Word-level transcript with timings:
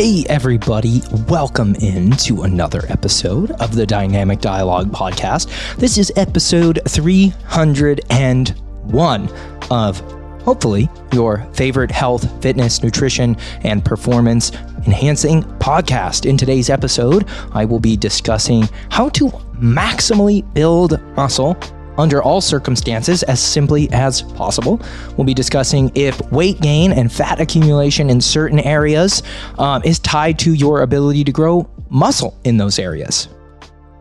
Hey, 0.00 0.24
everybody, 0.30 1.02
welcome 1.28 1.74
in 1.74 2.12
to 2.12 2.44
another 2.44 2.84
episode 2.88 3.50
of 3.60 3.74
the 3.74 3.84
Dynamic 3.84 4.40
Dialogue 4.40 4.90
Podcast. 4.90 5.76
This 5.76 5.98
is 5.98 6.10
episode 6.16 6.80
301 6.88 9.28
of 9.70 10.00
hopefully 10.40 10.88
your 11.12 11.46
favorite 11.52 11.90
health, 11.90 12.40
fitness, 12.40 12.82
nutrition, 12.82 13.36
and 13.62 13.84
performance 13.84 14.52
enhancing 14.86 15.42
podcast. 15.58 16.24
In 16.24 16.38
today's 16.38 16.70
episode, 16.70 17.28
I 17.52 17.66
will 17.66 17.78
be 17.78 17.98
discussing 17.98 18.70
how 18.88 19.10
to 19.10 19.28
maximally 19.58 20.50
build 20.54 20.98
muscle 21.14 21.58
under 22.00 22.22
all 22.22 22.40
circumstances 22.40 23.22
as 23.24 23.40
simply 23.40 23.90
as 23.92 24.22
possible. 24.22 24.80
We'll 25.16 25.26
be 25.26 25.34
discussing 25.34 25.92
if 25.94 26.20
weight 26.32 26.60
gain 26.60 26.92
and 26.92 27.12
fat 27.12 27.40
accumulation 27.40 28.10
in 28.10 28.20
certain 28.20 28.58
areas 28.58 29.22
um, 29.58 29.82
is 29.84 29.98
tied 29.98 30.38
to 30.40 30.54
your 30.54 30.82
ability 30.82 31.24
to 31.24 31.32
grow 31.32 31.68
muscle 31.90 32.36
in 32.44 32.56
those 32.56 32.78
areas. 32.78 33.28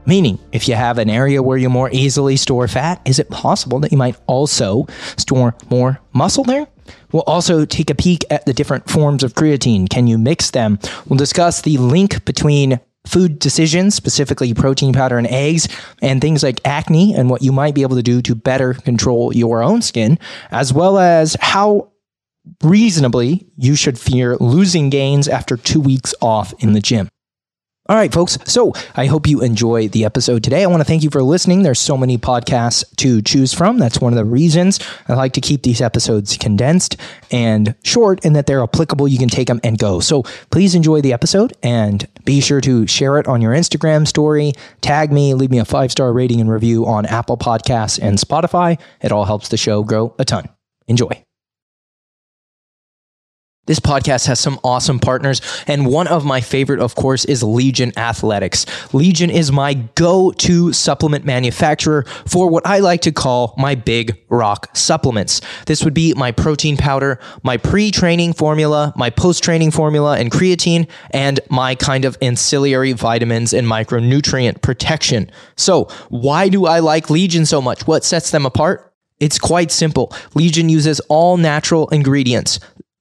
Meaning, 0.05 0.39
if 0.51 0.67
you 0.67 0.73
have 0.75 0.97
an 0.97 1.09
area 1.09 1.43
where 1.43 1.57
you 1.57 1.69
more 1.69 1.89
easily 1.91 2.35
store 2.35 2.67
fat, 2.67 3.01
is 3.05 3.19
it 3.19 3.29
possible 3.29 3.79
that 3.79 3.91
you 3.91 3.97
might 3.97 4.17
also 4.25 4.87
store 5.17 5.55
more 5.69 5.99
muscle 6.13 6.43
there? 6.43 6.67
We'll 7.11 7.23
also 7.23 7.65
take 7.65 7.89
a 7.89 7.95
peek 7.95 8.25
at 8.31 8.45
the 8.45 8.53
different 8.53 8.89
forms 8.89 9.23
of 9.23 9.33
creatine. 9.33 9.89
Can 9.89 10.07
you 10.07 10.17
mix 10.17 10.51
them? 10.51 10.79
We'll 11.07 11.17
discuss 11.17 11.61
the 11.61 11.77
link 11.77 12.25
between 12.25 12.79
food 13.05 13.39
decisions, 13.39 13.95
specifically 13.95 14.53
protein 14.53 14.93
powder 14.93 15.17
and 15.17 15.27
eggs, 15.27 15.67
and 16.01 16.21
things 16.21 16.43
like 16.43 16.61
acne 16.65 17.15
and 17.15 17.29
what 17.29 17.41
you 17.41 17.51
might 17.51 17.75
be 17.75 17.81
able 17.81 17.95
to 17.95 18.03
do 18.03 18.21
to 18.21 18.35
better 18.35 18.73
control 18.73 19.35
your 19.35 19.63
own 19.63 19.81
skin, 19.81 20.19
as 20.51 20.73
well 20.73 20.99
as 20.99 21.35
how 21.39 21.91
reasonably 22.63 23.47
you 23.57 23.75
should 23.75 23.99
fear 23.99 24.35
losing 24.37 24.89
gains 24.89 25.27
after 25.27 25.57
two 25.57 25.79
weeks 25.79 26.13
off 26.21 26.53
in 26.59 26.73
the 26.73 26.79
gym. 26.79 27.09
All 27.89 27.95
right, 27.95 28.13
folks. 28.13 28.37
So 28.45 28.71
I 28.95 29.07
hope 29.07 29.25
you 29.25 29.41
enjoy 29.41 29.87
the 29.87 30.05
episode 30.05 30.43
today. 30.43 30.61
I 30.61 30.67
want 30.67 30.79
to 30.81 30.85
thank 30.85 31.01
you 31.01 31.09
for 31.09 31.23
listening. 31.23 31.63
There's 31.63 31.79
so 31.79 31.97
many 31.97 32.19
podcasts 32.19 32.85
to 32.97 33.19
choose 33.23 33.51
from. 33.51 33.79
That's 33.79 33.99
one 33.99 34.13
of 34.13 34.17
the 34.17 34.25
reasons 34.25 34.79
I 35.07 35.15
like 35.15 35.33
to 35.33 35.41
keep 35.41 35.63
these 35.63 35.81
episodes 35.81 36.37
condensed 36.37 36.97
and 37.31 37.73
short 37.83 38.23
and 38.23 38.35
that 38.35 38.45
they're 38.45 38.61
applicable. 38.61 39.07
You 39.07 39.17
can 39.17 39.27
take 39.27 39.47
them 39.47 39.59
and 39.63 39.75
go. 39.79 40.01
So 40.01 40.21
please 40.51 40.75
enjoy 40.75 41.01
the 41.01 41.13
episode 41.13 41.53
and 41.63 42.07
be 42.25 42.41
sure 42.41 42.61
to 42.61 42.85
share 42.85 43.17
it 43.17 43.27
on 43.27 43.41
your 43.41 43.53
Instagram 43.53 44.07
story, 44.07 44.53
tag 44.81 45.11
me, 45.11 45.33
leave 45.33 45.49
me 45.49 45.57
a 45.57 45.65
five 45.65 45.89
star 45.89 46.13
rating 46.13 46.39
and 46.39 46.51
review 46.51 46.85
on 46.85 47.07
Apple 47.07 47.37
Podcasts 47.37 47.97
and 47.99 48.19
Spotify. 48.19 48.79
It 49.01 49.11
all 49.11 49.25
helps 49.25 49.49
the 49.49 49.57
show 49.57 49.81
grow 49.81 50.13
a 50.19 50.25
ton. 50.25 50.47
Enjoy. 50.87 51.23
This 53.69 53.79
podcast 53.79 54.25
has 54.25 54.39
some 54.39 54.59
awesome 54.63 54.97
partners, 54.97 55.43
and 55.67 55.85
one 55.85 56.07
of 56.07 56.25
my 56.25 56.41
favorite, 56.41 56.79
of 56.79 56.95
course, 56.95 57.23
is 57.23 57.43
Legion 57.43 57.93
Athletics. 57.99 58.65
Legion 58.95 59.29
is 59.29 59.51
my 59.51 59.75
go 59.75 60.31
to 60.31 60.73
supplement 60.73 61.23
manufacturer 61.23 62.01
for 62.25 62.49
what 62.49 62.65
I 62.65 62.79
like 62.79 63.01
to 63.01 63.11
call 63.11 63.53
my 63.59 63.75
big 63.75 64.17
rock 64.27 64.75
supplements. 64.75 65.41
This 65.67 65.83
would 65.83 65.93
be 65.93 66.15
my 66.15 66.31
protein 66.31 66.77
powder, 66.77 67.19
my 67.43 67.57
pre 67.57 67.91
training 67.91 68.33
formula, 68.33 68.91
my 68.95 69.11
post 69.11 69.43
training 69.43 69.69
formula, 69.69 70.17
and 70.17 70.31
creatine, 70.31 70.89
and 71.11 71.39
my 71.51 71.75
kind 71.75 72.05
of 72.05 72.17
ancillary 72.23 72.93
vitamins 72.93 73.53
and 73.53 73.67
micronutrient 73.67 74.63
protection. 74.63 75.29
So, 75.57 75.89
why 76.09 76.49
do 76.49 76.65
I 76.65 76.79
like 76.79 77.11
Legion 77.11 77.45
so 77.45 77.61
much? 77.61 77.85
What 77.85 78.03
sets 78.03 78.31
them 78.31 78.47
apart? 78.47 78.91
It's 79.19 79.37
quite 79.37 79.69
simple. 79.69 80.11
Legion 80.33 80.69
uses 80.69 80.99
all 81.01 81.37
natural 81.37 81.87
ingredients. 81.89 82.59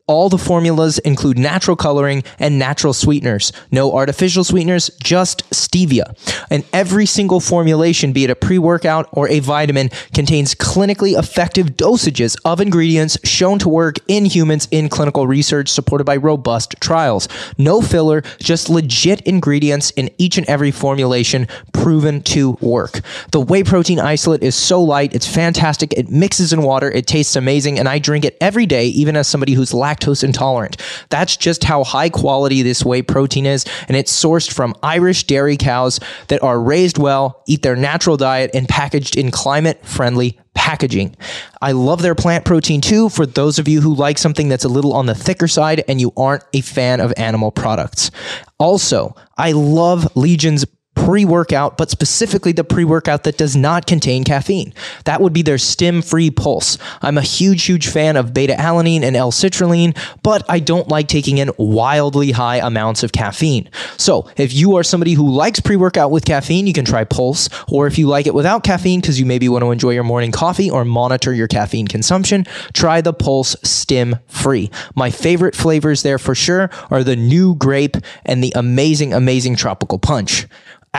All 0.09 0.31
the 0.31 0.39
formulas 0.39 0.99
include 1.01 1.39
natural 1.39 1.77
coloring 1.77 2.25
and 2.39 2.59
natural 2.59 2.95
sweeteners. 2.95 3.53
No 3.71 3.93
artificial 3.93 4.43
sweeteners, 4.43 4.91
just 5.05 5.49
stevia. 5.51 6.17
And 6.51 6.65
every 6.73 7.05
single 7.05 7.41
formulation, 7.41 8.15
be 8.15 8.25
it 8.25 8.31
a 8.31 8.35
pre 8.35 8.57
workout 8.57 9.11
or 9.13 9.29
a 9.29 9.41
vitamin, 9.41 9.91
contains 10.15 10.55
clinically 10.55 11.19
effective 11.19 11.77
dosages 11.77 12.37
of 12.47 12.59
ingredients 12.59 13.19
shown 13.23 13.59
to 13.59 13.69
work 13.69 13.97
in 14.09 14.25
humans 14.25 14.67
in 14.71 14.89
clinical 14.89 15.27
research 15.27 15.69
supported 15.69 16.05
by 16.05 16.17
robust 16.17 16.77
trials. 16.81 17.29
No 17.59 17.83
filler, 17.83 18.23
just 18.39 18.71
legit 18.71 19.21
ingredients 19.23 19.91
in 19.91 20.09
each 20.17 20.39
and 20.39 20.49
every 20.49 20.71
formulation 20.71 21.49
proven 21.75 22.23
to 22.23 22.53
work. 22.63 23.01
The 23.33 23.43
whey 23.43 23.63
protein 23.63 24.01
isolate 24.01 24.43
is 24.43 24.55
so 24.55 24.83
light, 24.83 25.15
it's 25.15 25.29
fantastic. 25.29 25.93
It 25.93 26.09
mixes 26.09 26.55
in 26.55 26.63
water, 26.63 26.91
it 26.91 27.07
tastes 27.07 27.37
amazing, 27.37 27.79
and 27.79 27.87
I 27.87 27.99
drink 27.99 28.25
it 28.25 28.39
every 28.41 28.65
day, 28.65 28.87
even 28.87 29.15
as 29.15 29.29
somebody 29.29 29.53
who's 29.53 29.73
lactose 29.73 29.98
intolerant. 30.23 30.81
That's 31.11 31.37
just 31.37 31.65
how 31.65 31.85
high 31.85 32.09
quality 32.09 32.63
this 32.63 32.85
whey 32.85 33.03
protein 33.03 33.47
is, 33.47 33.65
and 33.89 33.97
it's 33.97 34.13
sourced 34.13 34.53
from 34.53 34.75
Irish 34.83 35.25
dairy 35.25 35.57
cows 35.57 36.01
that 36.29 36.43
are 36.43 36.61
raised 36.61 36.99
well, 36.99 37.43
eat 37.47 37.63
their 37.63 37.77
natural 37.77 38.17
diet, 38.17 38.51
and 38.55 38.69
packaged 38.69 39.17
in 39.17 39.31
climate 39.31 39.85
friendly 39.85 40.39
packaging. 40.55 41.17
I 41.63 41.73
love 41.73 42.03
their 42.03 42.17
plant 42.17 42.45
protein 42.45 42.81
too 42.81 43.09
for 43.09 43.25
those 43.25 43.59
of 43.61 43.69
you 43.69 43.81
who 43.81 43.95
like 43.95 44.19
something 44.19 44.49
that's 44.49 44.65
a 44.65 44.69
little 44.69 44.93
on 44.93 45.07
the 45.07 45.15
thicker 45.15 45.47
side 45.47 45.85
and 45.87 46.01
you 46.01 46.13
aren't 46.17 46.43
a 46.53 46.63
fan 46.63 47.01
of 47.01 47.13
animal 47.17 47.53
products. 47.53 48.11
Also, 48.59 49.15
I 49.37 49.53
love 49.53 50.17
Legion's 50.17 50.65
pre 51.05 51.25
workout, 51.25 51.79
but 51.79 51.91
specifically 51.91 52.51
the 52.51 52.65
pre 52.65 52.85
workout 52.85 53.23
that 53.23 53.39
does 53.39 53.55
not 53.55 53.87
contain 53.87 54.25
caffeine. 54.25 54.75
That 55.05 55.21
would 55.21 55.33
be 55.33 55.43
their 55.43 55.57
stim 55.57 56.03
free 56.03 56.31
pulse. 56.31 56.77
I'm 57.01 57.17
a 57.17 57.23
huge, 57.23 57.65
huge 57.65 57.87
fan 57.87 58.17
of 58.17 58.35
beta 58.35 58.55
alanine 58.55 59.03
and 59.03 59.17
L 59.17 59.31
citrulline, 59.31 59.97
but 60.23 60.45
I 60.49 60.59
don't 60.59 60.89
like 60.89 61.07
taking 61.07 61.39
in 61.39 61.53
wildly 61.57 62.33
high 62.33 62.57
amounts 62.57 63.05
of 63.05 63.13
caffeine. 63.13 63.71
So 63.97 64.29
if 64.37 64.53
you 64.53 64.77
are 64.77 64.83
somebody 64.83 65.13
who 65.13 65.31
likes 65.31 65.61
pre 65.61 65.77
workout 65.77 66.11
with 66.11 66.25
caffeine, 66.25 66.67
you 66.67 66.73
can 66.73 66.85
try 66.85 67.05
Pulse. 67.05 67.49
Or 67.69 67.87
if 67.87 67.97
you 67.97 68.09
like 68.09 68.27
it 68.27 68.35
without 68.35 68.65
caffeine 68.65 69.01
because 69.01 69.21
you 69.21 69.25
maybe 69.25 69.49
want 69.49 69.63
to 69.63 69.71
enjoy 69.71 69.91
your 69.91 70.05
morning 70.05 70.33
coffee 70.33 70.71
or 70.71 70.85
monitor 70.85 71.33
your 71.33 71.49
caffeine 71.49 71.87
consumption, 71.87 72.45
try 72.73 73.01
the 73.01 73.13
Pulse 73.13 73.55
Stim 73.63 74.17
Free. 74.27 74.71
My 74.97 75.11
favorite 75.11 75.55
flavors 75.55 76.03
there 76.03 76.19
for 76.19 76.35
sure 76.35 76.71
are 76.91 77.05
the 77.05 77.17
new 77.17 77.55
grape 77.55 77.97
and 78.25 78.43
the 78.43 78.53
amazing, 78.57 79.13
amazing 79.13 79.55
tropical 79.55 79.99
punch. 79.99 80.47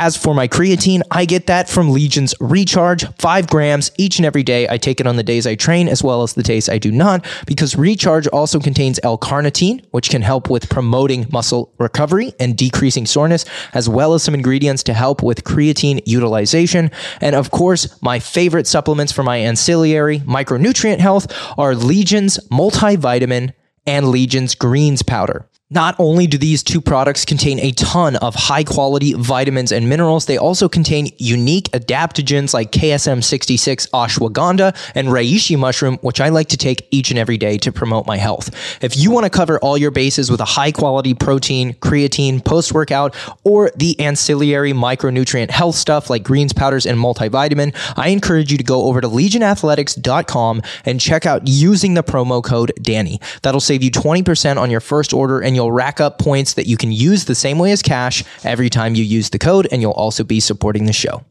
As 0.01 0.15
for 0.15 0.33
my 0.33 0.47
creatine, 0.47 1.01
I 1.11 1.25
get 1.25 1.47
that 1.47 1.67
from 1.67 1.91
Legion's 1.91 2.33
Recharge, 2.39 3.05
five 3.17 3.47
grams 3.47 3.91
each 3.97 4.17
and 4.17 4.25
every 4.25 4.43
day. 4.43 4.65
I 4.69 4.77
take 4.77 5.01
it 5.01 5.07
on 5.07 5.17
the 5.17 5.23
days 5.23 5.45
I 5.45 5.55
train 5.55 5.89
as 5.89 6.01
well 6.01 6.23
as 6.23 6.35
the 6.35 6.41
days 6.41 6.69
I 6.69 6.77
do 6.77 6.89
not, 6.89 7.25
because 7.45 7.75
Recharge 7.75 8.25
also 8.27 8.61
contains 8.61 9.01
L 9.03 9.17
carnitine, 9.17 9.83
which 9.91 10.09
can 10.09 10.21
help 10.21 10.49
with 10.49 10.69
promoting 10.69 11.27
muscle 11.33 11.73
recovery 11.79 12.33
and 12.39 12.57
decreasing 12.57 13.05
soreness, 13.05 13.43
as 13.73 13.89
well 13.89 14.13
as 14.13 14.23
some 14.23 14.33
ingredients 14.33 14.83
to 14.83 14.93
help 14.93 15.21
with 15.21 15.43
creatine 15.43 16.01
utilization. 16.05 16.91
And 17.19 17.35
of 17.35 17.51
course, 17.51 18.01
my 18.01 18.19
favorite 18.19 18.67
supplements 18.67 19.11
for 19.11 19.23
my 19.23 19.35
ancillary 19.35 20.19
micronutrient 20.19 20.99
health 20.99 21.27
are 21.57 21.75
Legion's 21.75 22.39
multivitamin 22.47 23.51
and 23.85 24.07
Legion's 24.07 24.55
greens 24.55 25.01
powder. 25.03 25.49
Not 25.71 25.95
only 25.99 26.25
do 26.25 26.39
these 26.39 26.63
two 26.63 26.81
products 26.81 27.25
contain 27.25 27.59
a 27.59 27.71
ton 27.73 28.15
of 28.15 28.33
high 28.33 28.63
quality 28.63 29.13
vitamins 29.13 29.71
and 29.71 29.87
minerals, 29.87 30.25
they 30.25 30.35
also 30.35 30.67
contain 30.67 31.09
unique 31.19 31.65
adaptogens 31.73 32.55
like 32.55 32.71
KSM66 32.71 33.87
ashwagandha 33.91 34.75
and 34.95 35.09
reishi 35.09 35.59
mushroom, 35.59 35.99
which 36.01 36.19
I 36.21 36.29
like 36.29 36.47
to 36.47 36.57
take 36.57 36.87
each 36.89 37.11
and 37.11 37.19
every 37.19 37.37
day 37.37 37.59
to 37.59 37.71
promote 37.71 38.07
my 38.07 38.17
health. 38.17 38.49
If 38.83 38.97
you 38.97 39.11
want 39.11 39.25
to 39.25 39.29
cover 39.29 39.59
all 39.59 39.77
your 39.77 39.91
bases 39.91 40.31
with 40.31 40.39
a 40.39 40.45
high 40.45 40.71
quality 40.71 41.13
protein, 41.13 41.75
creatine, 41.75 42.43
post 42.43 42.73
workout, 42.73 43.15
or 43.43 43.69
the 43.75 43.99
ancillary 43.99 44.73
micronutrient 44.73 45.51
health 45.51 45.75
stuff 45.75 46.09
like 46.09 46.23
greens 46.23 46.51
powders 46.51 46.87
and 46.87 46.97
multivitamin, 46.97 47.75
I 47.95 48.07
encourage 48.07 48.51
you 48.51 48.57
to 48.57 48.63
go 48.63 48.85
over 48.85 49.01
to 49.01 49.07
legionathletics.com 49.07 50.63
and 50.85 50.99
check 50.99 51.27
out 51.27 51.47
using 51.47 51.93
the 51.93 52.01
promo 52.01 52.43
code 52.43 52.71
Danny. 52.81 53.19
That'll 53.43 53.59
save 53.59 53.83
you 53.83 53.91
20% 53.91 54.57
on 54.57 54.71
your 54.71 54.79
first 54.79 55.13
order 55.13 55.39
and 55.39 55.58
you'll 55.59 55.73
rack 55.73 55.99
up 55.99 56.17
points 56.17 56.53
that 56.53 56.67
you 56.67 56.77
can 56.77 56.91
use 56.91 57.25
the 57.25 57.35
same 57.35 57.59
way 57.59 57.71
as 57.73 57.81
cash 57.81 58.23
every 58.45 58.69
time 58.69 58.95
you 58.95 59.03
use 59.03 59.29
the 59.29 59.37
code, 59.37 59.67
and 59.71 59.81
you'll 59.81 59.91
also 59.91 60.23
be 60.23 60.39
supporting 60.39 60.85
the 60.85 60.93
show. 60.93 61.25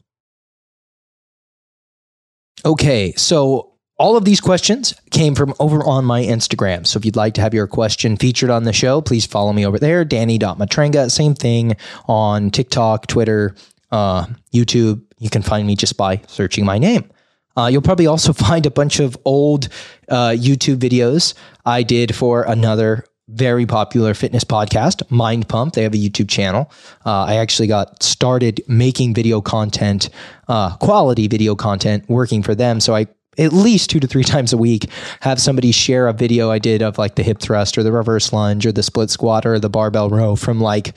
Okay, 2.63 3.13
so 3.13 3.73
all 3.97 4.15
of 4.15 4.25
these 4.25 4.39
questions 4.39 4.93
came 5.09 5.33
from 5.33 5.55
over 5.59 5.83
on 5.83 6.05
my 6.05 6.21
Instagram. 6.21 6.85
So 6.85 6.99
if 6.99 7.05
you'd 7.05 7.15
like 7.15 7.33
to 7.33 7.41
have 7.41 7.55
your 7.55 7.65
question 7.65 8.17
featured 8.17 8.51
on 8.51 8.65
the 8.65 8.73
show, 8.73 9.01
please 9.01 9.25
follow 9.25 9.51
me 9.51 9.65
over 9.65 9.79
there, 9.79 10.05
danny.matranga. 10.05 11.09
Same 11.09 11.33
thing 11.33 11.75
on 12.07 12.51
TikTok, 12.51 13.07
Twitter, 13.07 13.55
uh, 13.91 14.27
YouTube. 14.53 15.01
You 15.17 15.31
can 15.31 15.41
find 15.41 15.65
me 15.65 15.75
just 15.75 15.97
by 15.97 16.21
searching 16.27 16.65
my 16.65 16.77
name. 16.77 17.09
Uh, 17.57 17.67
you'll 17.67 17.81
probably 17.81 18.07
also 18.07 18.31
find 18.47 18.67
a 18.67 18.71
bunch 18.71 18.99
of 18.99 19.17
old 19.25 19.69
uh, 20.07 20.29
YouTube 20.29 20.77
videos 20.77 21.33
I 21.65 21.81
did 21.81 22.15
for 22.15 22.43
another 22.43 23.05
very 23.31 23.65
popular 23.65 24.13
fitness 24.13 24.43
podcast, 24.43 25.09
Mind 25.11 25.47
Pump. 25.47 25.73
They 25.73 25.83
have 25.83 25.93
a 25.93 25.97
YouTube 25.97 26.29
channel. 26.29 26.71
Uh, 27.05 27.25
I 27.25 27.35
actually 27.35 27.67
got 27.67 28.01
started 28.01 28.61
making 28.67 29.13
video 29.13 29.41
content, 29.41 30.09
uh, 30.47 30.75
quality 30.77 31.27
video 31.27 31.55
content, 31.55 32.09
working 32.09 32.41
for 32.41 32.55
them. 32.55 32.79
So 32.79 32.95
I 32.95 33.07
at 33.37 33.53
least 33.53 33.89
two 33.89 33.99
to 33.99 34.07
three 34.07 34.23
times 34.33 34.51
a 34.51 34.57
week 34.57 34.89
have 35.21 35.39
somebody 35.39 35.71
share 35.71 36.07
a 36.07 36.13
video 36.13 36.49
I 36.51 36.59
did 36.59 36.81
of 36.81 36.97
like 36.97 37.15
the 37.15 37.23
hip 37.23 37.39
thrust 37.39 37.77
or 37.77 37.83
the 37.83 37.91
reverse 37.91 38.33
lunge 38.33 38.65
or 38.65 38.71
the 38.71 38.83
split 38.83 39.09
squat 39.09 39.45
or 39.45 39.59
the 39.59 39.69
barbell 39.69 40.09
row 40.09 40.35
from 40.35 40.59
like 40.59 40.95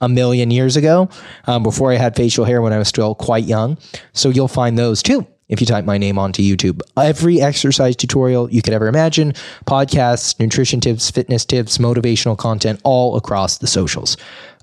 a 0.00 0.08
million 0.08 0.50
years 0.50 0.76
ago 0.76 1.08
um, 1.46 1.62
before 1.62 1.92
I 1.92 1.96
had 1.96 2.16
facial 2.16 2.44
hair 2.44 2.62
when 2.62 2.72
I 2.72 2.78
was 2.78 2.88
still 2.88 3.14
quite 3.14 3.44
young. 3.44 3.78
So 4.12 4.28
you'll 4.30 4.48
find 4.48 4.78
those 4.78 5.02
too 5.02 5.26
if 5.48 5.60
you 5.60 5.66
type 5.66 5.84
my 5.84 5.98
name 5.98 6.18
onto 6.18 6.42
YouTube. 6.42 6.80
Every 6.96 7.40
exercise 7.40 7.96
tutorial 7.96 8.50
you 8.50 8.62
could 8.62 8.74
ever 8.74 8.86
imagine, 8.86 9.32
podcasts, 9.66 10.38
nutrition 10.38 10.80
tips, 10.80 11.10
fitness 11.10 11.44
tips, 11.44 11.78
motivational 11.78 12.36
content, 12.36 12.80
all 12.84 13.16
across 13.16 13.58
the 13.58 13.66
socials. 13.66 14.16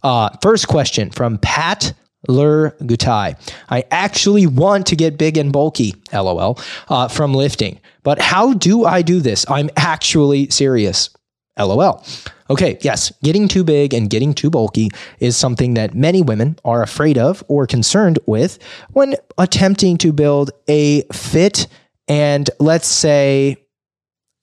Uh, 0.04 0.30
first 0.42 0.68
question 0.68 1.10
from 1.10 1.38
Pat 1.40 1.94
Lur 2.28 2.72
Gutai. 2.82 3.38
I 3.70 3.84
actually 3.92 4.48
want 4.48 4.88
to 4.88 4.96
get 4.96 5.18
big 5.18 5.38
and 5.38 5.52
bulky, 5.52 5.96
lol, 6.14 6.60
uh, 6.90 7.08
from 7.08 7.34
lifting. 7.34 7.80
But 8.04 8.20
how 8.20 8.54
do 8.54 8.86
I 8.86 9.02
do 9.02 9.20
this? 9.20 9.46
I'm 9.50 9.70
actually 9.76 10.50
serious, 10.50 11.10
lol. 11.58 12.04
Okay, 12.50 12.78
yes, 12.82 13.12
getting 13.24 13.48
too 13.48 13.64
big 13.64 13.94
and 13.94 14.10
getting 14.10 14.34
too 14.34 14.50
bulky 14.50 14.90
is 15.20 15.36
something 15.36 15.74
that 15.76 15.96
many 15.96 16.22
women 16.22 16.58
are 16.64 16.84
afraid 16.84 17.18
of 17.18 17.44
or 17.48 17.66
concerned 17.66 18.20
with 18.26 18.60
when 18.92 19.16
attempting 19.38 19.98
to 19.98 20.14
build 20.14 20.52
a 20.68 21.02
fit 21.12 21.68
and 22.08 22.50
let's 22.60 22.88
say 22.88 23.58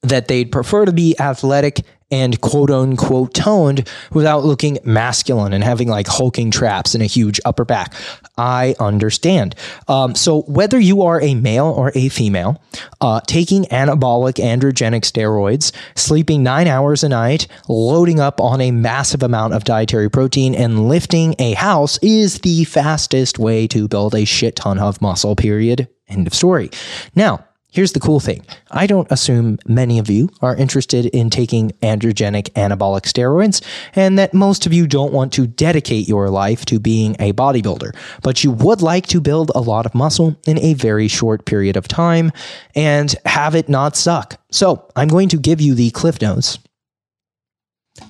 that 0.02 0.26
they'd 0.26 0.50
prefer 0.50 0.84
to 0.84 0.92
be 0.92 1.14
athletic 1.20 1.82
and 2.12 2.40
quote 2.40 2.70
unquote 2.70 3.34
toned 3.34 3.88
without 4.12 4.44
looking 4.44 4.78
masculine 4.84 5.52
and 5.52 5.64
having 5.64 5.88
like 5.88 6.06
hulking 6.06 6.52
traps 6.52 6.94
and 6.94 7.02
a 7.02 7.06
huge 7.06 7.40
upper 7.44 7.64
back. 7.64 7.94
I 8.38 8.76
understand. 8.78 9.54
Um, 9.88 10.14
so, 10.14 10.42
whether 10.42 10.78
you 10.78 11.02
are 11.02 11.20
a 11.20 11.34
male 11.34 11.66
or 11.66 11.90
a 11.94 12.08
female, 12.08 12.62
uh, 13.00 13.20
taking 13.26 13.64
anabolic 13.64 14.34
androgenic 14.34 15.02
steroids, 15.02 15.72
sleeping 15.96 16.42
nine 16.42 16.68
hours 16.68 17.02
a 17.02 17.08
night, 17.08 17.46
loading 17.68 18.20
up 18.20 18.40
on 18.40 18.60
a 18.60 18.70
massive 18.70 19.22
amount 19.22 19.54
of 19.54 19.64
dietary 19.64 20.10
protein, 20.10 20.54
and 20.54 20.88
lifting 20.88 21.34
a 21.38 21.54
house 21.54 21.98
is 22.02 22.40
the 22.40 22.64
fastest 22.64 23.38
way 23.38 23.66
to 23.66 23.88
build 23.88 24.14
a 24.14 24.24
shit 24.24 24.56
ton 24.56 24.78
of 24.78 25.00
muscle, 25.00 25.34
period. 25.34 25.88
End 26.08 26.26
of 26.26 26.34
story. 26.34 26.70
Now, 27.14 27.44
Here's 27.72 27.92
the 27.92 28.00
cool 28.00 28.20
thing 28.20 28.44
I 28.70 28.86
don't 28.86 29.10
assume 29.10 29.58
many 29.66 29.98
of 29.98 30.10
you 30.10 30.28
are 30.42 30.54
interested 30.54 31.06
in 31.06 31.30
taking 31.30 31.70
androgenic 31.82 32.50
anabolic 32.50 33.04
steroids, 33.04 33.64
and 33.94 34.18
that 34.18 34.34
most 34.34 34.66
of 34.66 34.74
you 34.74 34.86
don't 34.86 35.12
want 35.12 35.32
to 35.32 35.46
dedicate 35.46 36.06
your 36.06 36.28
life 36.28 36.66
to 36.66 36.78
being 36.78 37.16
a 37.18 37.32
bodybuilder, 37.32 37.96
but 38.22 38.44
you 38.44 38.50
would 38.50 38.82
like 38.82 39.06
to 39.06 39.22
build 39.22 39.50
a 39.54 39.60
lot 39.60 39.86
of 39.86 39.94
muscle 39.94 40.38
in 40.46 40.58
a 40.58 40.74
very 40.74 41.08
short 41.08 41.46
period 41.46 41.78
of 41.78 41.88
time 41.88 42.30
and 42.74 43.16
have 43.24 43.54
it 43.54 43.70
not 43.70 43.96
suck. 43.96 44.38
So 44.50 44.86
I'm 44.94 45.08
going 45.08 45.30
to 45.30 45.38
give 45.38 45.62
you 45.62 45.74
the 45.74 45.90
Cliff 45.92 46.20
Notes 46.20 46.58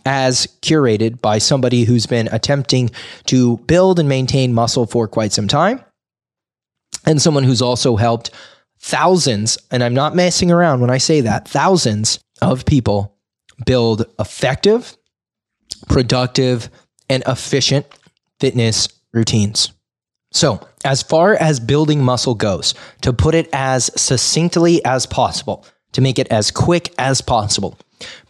as 0.04 0.48
curated 0.60 1.20
by 1.20 1.38
somebody 1.38 1.84
who's 1.84 2.06
been 2.06 2.28
attempting 2.32 2.90
to 3.26 3.58
build 3.58 4.00
and 4.00 4.08
maintain 4.08 4.54
muscle 4.54 4.86
for 4.86 5.06
quite 5.06 5.32
some 5.32 5.46
time, 5.46 5.84
and 7.06 7.22
someone 7.22 7.44
who's 7.44 7.62
also 7.62 7.94
helped 7.94 8.32
thousands, 8.82 9.56
and 9.70 9.82
I'm 9.82 9.94
not 9.94 10.14
messing 10.14 10.50
around 10.50 10.80
when 10.80 10.90
I 10.90 10.98
say 10.98 11.22
that, 11.22 11.48
thousands 11.48 12.18
of 12.42 12.66
people 12.66 13.16
build 13.64 14.04
effective, 14.18 14.96
productive, 15.88 16.68
and 17.08 17.22
efficient 17.26 17.86
fitness 18.40 18.88
routines. 19.12 19.72
So, 20.32 20.66
as 20.84 21.02
far 21.02 21.34
as 21.34 21.60
building 21.60 22.02
muscle 22.02 22.34
goes, 22.34 22.74
to 23.02 23.12
put 23.12 23.34
it 23.34 23.48
as 23.52 23.90
succinctly 24.00 24.84
as 24.84 25.06
possible, 25.06 25.64
to 25.92 26.00
make 26.00 26.18
it 26.18 26.28
as 26.28 26.50
quick 26.50 26.92
as 26.98 27.20
possible, 27.20 27.78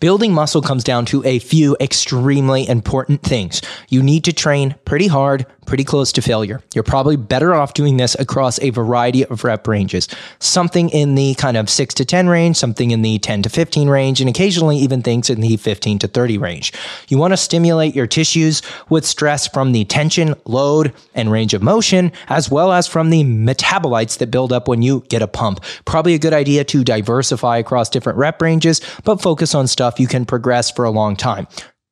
Building 0.01 0.33
muscle 0.33 0.63
comes 0.63 0.85
down 0.85 1.07
to 1.07 1.25
a 1.25 1.39
few 1.39 1.77
extremely 1.81 2.69
important 2.69 3.23
things. 3.23 3.63
You 3.89 4.03
need 4.03 4.25
to 4.25 4.33
train 4.33 4.75
pretty 4.85 5.07
hard, 5.07 5.47
pretty 5.67 5.85
close 5.85 6.13
to 6.13 6.21
failure. 6.23 6.61
You're 6.75 6.85
probably 6.85 7.17
better 7.17 7.55
off 7.55 7.75
doing 7.75 7.97
this 7.97 8.15
across 8.19 8.61
a 8.61 8.71
variety 8.71 9.25
of 9.25 9.45
rep 9.45 9.67
ranges. 9.69 10.09
Something 10.39 10.91
in 10.91 11.15
the 11.15 11.35
kind 11.37 11.57
of 11.57 11.71
6 11.71 11.95
to 11.95 12.05
10 12.05 12.29
range, 12.29 12.57
something 12.57 12.91
in 12.91 13.03
the 13.03 13.19
10 13.19 13.43
to 13.43 13.49
15 13.49 13.89
range, 13.89 14.21
and 14.21 14.29
occasionally 14.29 14.77
even 14.77 15.03
things 15.03 15.31
in 15.31 15.41
the 15.41 15.57
15 15.57 16.01
to 16.01 16.09
30 16.09 16.39
range. 16.39 16.73
You 17.09 17.19
want 17.19 17.33
to 17.33 17.37
stimulate 17.37 17.95
your 17.95 18.07
tissues 18.07 18.61
with 18.89 19.07
stress 19.07 19.47
from 19.47 19.73
the 19.73 19.85
tension, 19.85 20.35
load, 20.45 20.93
and 21.15 21.31
range 21.31 21.55
of 21.55 21.63
motion, 21.63 22.13
as 22.29 22.51
well 22.51 22.73
as 22.73 22.87
from 22.87 23.11
the 23.11 23.23
metabolites 23.25 24.19
that 24.19 24.31
build 24.31 24.53
up 24.53 24.69
when 24.69 24.83
you 24.83 25.05
get 25.09 25.23
a 25.23 25.29
pump. 25.29 25.61
Probably 25.85 26.15
a 26.15 26.19
good 26.19 26.35
idea 26.35 26.65
to 26.65 26.85
diversify 26.85 27.59
across 27.59 27.89
different 27.89 28.19
rep 28.19 28.43
ranges, 28.43 28.81
but 29.05 29.23
focus 29.23 29.55
on 29.55 29.62
stuff 29.67 30.00
you 30.00 30.06
can 30.06 30.25
progress 30.25 30.70
for 30.70 30.85
a 30.85 30.91
long 30.91 31.17
time. 31.17 31.47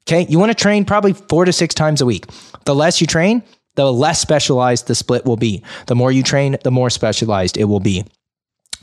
Okay. 0.09 0.27
You 0.29 0.39
want 0.39 0.51
to 0.51 0.61
train 0.61 0.85
probably 0.85 1.13
four 1.13 1.45
to 1.45 1.53
six 1.53 1.75
times 1.75 2.01
a 2.01 2.07
week. 2.07 2.27
The 2.65 2.75
less 2.75 3.01
you 3.01 3.07
train, 3.07 3.43
the 3.77 3.93
less 3.93 4.21
specialized 4.21 4.87
the 4.87 4.95
split 4.95 5.25
will 5.25 5.37
be. 5.37 5.63
The 5.87 5.95
more 5.95 6.11
you 6.11 6.23
train, 6.23 6.57
the 6.65 6.71
more 6.71 6.91
specialized 6.91 7.57
it 7.57 7.65
will 7.65 7.81
be. 7.81 8.05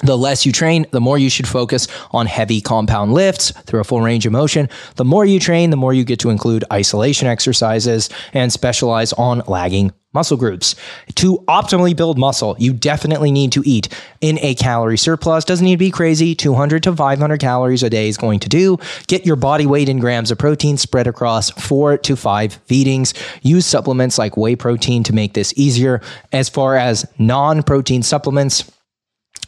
The 0.04 0.18
less 0.18 0.46
you 0.46 0.52
train, 0.52 0.86
the 0.92 1.02
more 1.02 1.18
you 1.18 1.30
should 1.30 1.48
focus 1.48 1.88
on 2.12 2.28
heavy 2.28 2.62
compound 2.62 3.14
lifts 3.14 3.52
through 3.52 3.80
a 3.80 3.84
full 3.84 4.02
range 4.02 4.26
of 4.28 4.32
motion. 4.32 4.70
The 4.96 5.06
more 5.06 5.26
you 5.26 5.40
train, 5.40 5.72
the 5.72 5.78
more 5.78 5.94
you 5.94 6.04
get 6.04 6.20
to 6.20 6.30
include 6.30 6.64
isolation 6.72 7.28
exercises 7.28 8.10
and 8.34 8.54
specialize 8.54 9.12
on 9.14 9.42
lagging 9.48 9.92
muscle 10.14 10.38
groups. 10.38 10.76
To 11.16 11.40
optimally 11.48 11.96
build 11.96 12.18
muscle, 12.18 12.56
you 12.58 12.74
definitely 12.74 13.32
need 13.32 13.52
to 13.52 13.64
eat 13.66 13.90
in 14.22 14.40
a 14.42 14.56
calorie 14.56 14.98
surplus. 14.98 15.46
Doesn't 15.46 15.66
need 15.66 15.76
to 15.76 15.78
be 15.78 15.92
crazy. 15.92 16.34
200 16.34 16.84
to 16.84 16.96
500 16.96 17.40
calories 17.40 17.84
a 17.84 17.90
day 17.90 18.08
is 18.08 18.18
going 18.18 18.40
to 18.40 18.50
do. 18.50 18.78
Get 19.08 19.26
your 19.26 19.36
body 19.36 19.66
weight 19.66 19.90
in 19.90 20.00
grams 20.00 20.32
of 20.32 20.38
protein 20.38 20.78
spread 20.78 21.08
across 21.08 21.50
four 21.52 21.98
to 22.00 22.16
five 22.16 22.54
feedings. 22.66 23.14
Use 23.42 23.66
supplements 23.66 24.18
like 24.18 24.38
whey 24.38 24.56
protein 24.56 25.04
to 25.04 25.14
make 25.14 25.34
this 25.34 25.54
easier. 25.56 26.02
As 26.32 26.50
far 26.50 26.78
as 26.78 27.06
non 27.20 27.62
protein 27.62 28.02
supplements, 28.02 28.72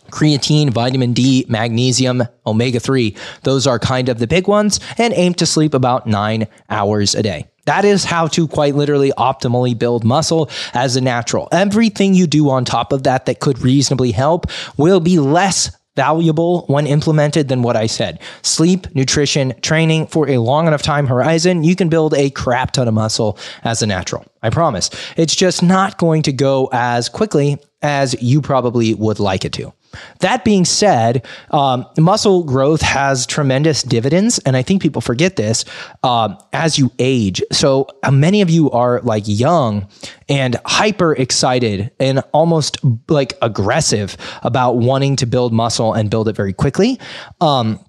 creatine, 0.09 0.69
vitamin 0.71 1.13
D, 1.13 1.45
magnesium, 1.47 2.23
omega 2.45 2.79
3. 2.79 3.15
Those 3.43 3.67
are 3.67 3.79
kind 3.79 4.09
of 4.09 4.19
the 4.19 4.27
big 4.27 4.47
ones, 4.47 4.79
and 4.97 5.13
aim 5.13 5.33
to 5.35 5.45
sleep 5.45 5.73
about 5.73 6.07
nine 6.07 6.47
hours 6.69 7.15
a 7.15 7.23
day. 7.23 7.47
That 7.65 7.85
is 7.85 8.03
how 8.03 8.27
to 8.29 8.47
quite 8.47 8.75
literally 8.75 9.11
optimally 9.17 9.77
build 9.77 10.03
muscle 10.03 10.49
as 10.73 10.95
a 10.95 11.01
natural. 11.01 11.47
Everything 11.51 12.15
you 12.15 12.25
do 12.25 12.49
on 12.49 12.65
top 12.65 12.91
of 12.91 13.03
that 13.03 13.27
that 13.27 13.39
could 13.39 13.59
reasonably 13.59 14.11
help 14.11 14.47
will 14.77 14.99
be 14.99 15.19
less 15.19 15.69
valuable 15.95 16.65
when 16.67 16.87
implemented 16.87 17.49
than 17.49 17.61
what 17.61 17.75
I 17.75 17.85
said. 17.85 18.21
Sleep, 18.41 18.87
nutrition, 18.95 19.53
training 19.61 20.07
for 20.07 20.29
a 20.29 20.37
long 20.37 20.65
enough 20.65 20.81
time 20.81 21.07
horizon, 21.07 21.63
you 21.63 21.75
can 21.75 21.89
build 21.89 22.13
a 22.13 22.29
crap 22.29 22.71
ton 22.71 22.87
of 22.87 22.93
muscle 22.93 23.37
as 23.63 23.81
a 23.81 23.85
natural. 23.85 24.25
I 24.41 24.49
promise. 24.49 24.89
It's 25.17 25.35
just 25.35 25.61
not 25.61 25.97
going 25.97 26.21
to 26.23 26.31
go 26.31 26.69
as 26.71 27.09
quickly 27.09 27.57
as 27.81 28.15
you 28.21 28.41
probably 28.41 28.93
would 28.93 29.19
like 29.19 29.43
it 29.45 29.51
to. 29.53 29.73
That 30.19 30.43
being 30.43 30.65
said, 30.65 31.25
um, 31.51 31.85
muscle 31.97 32.43
growth 32.43 32.81
has 32.81 33.25
tremendous 33.25 33.83
dividends, 33.83 34.39
and 34.39 34.55
I 34.55 34.61
think 34.61 34.81
people 34.81 35.01
forget 35.01 35.35
this 35.35 35.65
um, 36.03 36.37
as 36.53 36.77
you 36.77 36.91
age. 36.99 37.41
So 37.51 37.87
uh, 38.03 38.11
many 38.11 38.41
of 38.41 38.49
you 38.49 38.69
are 38.71 39.01
like 39.01 39.23
young 39.25 39.87
and 40.27 40.57
hyper 40.65 41.13
excited 41.13 41.91
and 41.99 42.19
almost 42.33 42.77
like 43.07 43.33
aggressive 43.41 44.17
about 44.43 44.77
wanting 44.77 45.15
to 45.17 45.25
build 45.25 45.53
muscle 45.53 45.93
and 45.93 46.09
build 46.09 46.27
it 46.27 46.35
very 46.35 46.53
quickly. 46.53 46.99
Um, 47.41 47.83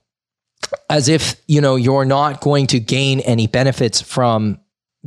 as 0.88 1.08
if 1.08 1.40
you 1.48 1.60
know 1.60 1.76
you're 1.76 2.04
not 2.04 2.40
going 2.40 2.66
to 2.68 2.78
gain 2.78 3.20
any 3.20 3.46
benefits 3.46 4.00
from 4.00 4.60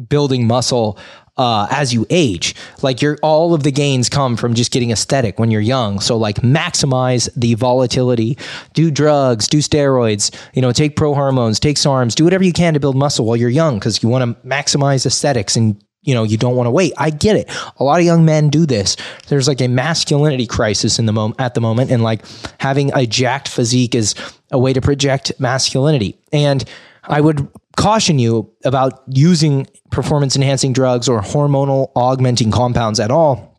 building 0.10 0.48
muscle 0.48 0.98
uh, 1.38 1.68
as 1.72 1.94
you 1.94 2.06
age. 2.10 2.56
Like 2.82 3.02
your 3.02 3.18
all 3.24 3.54
of 3.54 3.64
the 3.64 3.72
gains 3.72 4.10
come 4.10 4.38
from 4.38 4.54
just 4.54 4.72
getting 4.72 4.92
aesthetic 4.92 5.40
when 5.40 5.52
you're 5.52 5.62
young. 5.62 6.00
So 6.00 6.18
like 6.18 6.38
maximize 6.38 7.30
the 7.36 7.56
volatility. 7.56 8.38
Do 8.74 8.92
drugs, 8.92 9.48
do 9.48 9.60
steroids. 9.60 10.34
You 10.54 10.62
know, 10.62 10.72
take 10.72 10.96
pro 10.96 11.14
hormones, 11.14 11.60
take 11.60 11.78
SARMs, 11.78 12.16
do 12.16 12.24
whatever 12.24 12.44
you 12.44 12.54
can 12.54 12.74
to 12.74 12.80
build 12.80 12.96
muscle 12.96 13.26
while 13.26 13.38
you're 13.38 13.50
young 13.50 13.80
because 13.80 14.04
you 14.04 14.10
want 14.10 14.24
to 14.24 14.48
maximize 14.48 15.06
aesthetics 15.06 15.56
and 15.56 15.84
you 16.04 16.14
know 16.14 16.24
you 16.24 16.38
don't 16.38 16.56
want 16.56 16.68
to 16.68 16.72
wait 16.72 16.92
i 16.98 17.10
get 17.10 17.36
it 17.38 17.50
a 17.78 17.84
lot 17.84 17.98
of 18.00 18.06
young 18.06 18.26
men 18.26 18.50
do 18.50 18.66
this 18.66 18.98
there's 19.28 19.48
like 19.48 19.62
a 19.62 19.68
masculinity 19.68 20.46
crisis 20.46 21.00
in 21.00 21.06
the 21.06 21.14
moment 21.14 21.40
at 21.40 21.54
the 21.54 21.62
moment 21.62 21.90
and 21.92 22.04
like 22.04 22.24
having 22.60 22.94
a 22.94 23.06
jacked 23.06 23.48
physique 23.48 23.96
is 23.96 24.14
a 24.52 24.60
way 24.60 24.74
to 24.74 24.82
project 24.82 25.32
masculinity 25.40 26.18
and 26.34 26.66
i 27.04 27.22
would 27.22 27.48
caution 27.76 28.20
you 28.20 28.52
about 28.66 29.04
using 29.08 29.68
performance 29.92 30.36
enhancing 30.36 30.74
drugs 30.74 31.10
or 31.10 31.22
hormonal 31.22 31.92
augmenting 31.96 32.52
compounds 32.52 33.00
at 33.00 33.12
all 33.12 33.54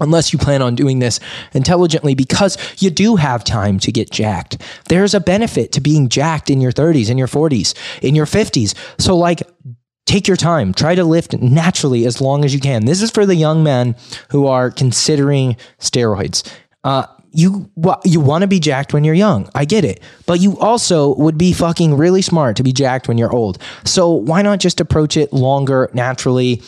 unless 0.00 0.32
you 0.32 0.38
plan 0.38 0.62
on 0.62 0.74
doing 0.74 0.98
this 0.98 1.20
intelligently 1.52 2.14
because 2.14 2.56
you 2.82 2.90
do 2.90 3.16
have 3.16 3.44
time 3.44 3.78
to 3.78 3.92
get 3.92 4.10
jacked. 4.10 4.60
There's 4.88 5.14
a 5.14 5.20
benefit 5.20 5.72
to 5.72 5.80
being 5.80 6.08
jacked 6.08 6.50
in 6.50 6.60
your 6.60 6.72
30s, 6.72 7.10
in 7.10 7.18
your 7.18 7.28
40s, 7.28 7.74
in 8.02 8.14
your 8.14 8.26
50s. 8.26 8.74
So, 8.98 9.16
like, 9.16 9.42
take 10.06 10.26
your 10.26 10.36
time. 10.36 10.74
Try 10.74 10.94
to 10.94 11.04
lift 11.04 11.34
naturally 11.40 12.06
as 12.06 12.20
long 12.20 12.44
as 12.44 12.52
you 12.54 12.60
can. 12.60 12.86
This 12.86 13.02
is 13.02 13.10
for 13.10 13.24
the 13.26 13.36
young 13.36 13.62
men 13.62 13.96
who 14.30 14.46
are 14.46 14.70
considering 14.70 15.56
steroids. 15.78 16.50
Uh, 16.82 17.06
you 17.34 17.70
you 18.04 18.20
want 18.20 18.42
to 18.42 18.48
be 18.48 18.60
jacked 18.60 18.92
when 18.92 19.04
you're 19.04 19.14
young. 19.14 19.48
I 19.54 19.64
get 19.64 19.84
it. 19.84 20.02
But 20.26 20.40
you 20.40 20.58
also 20.58 21.14
would 21.16 21.36
be 21.36 21.52
fucking 21.52 21.96
really 21.96 22.22
smart 22.22 22.56
to 22.56 22.62
be 22.62 22.72
jacked 22.72 23.08
when 23.08 23.18
you're 23.18 23.32
old. 23.32 23.60
So 23.84 24.10
why 24.10 24.42
not 24.42 24.60
just 24.60 24.80
approach 24.80 25.16
it 25.16 25.32
longer 25.32 25.90
naturally? 25.92 26.62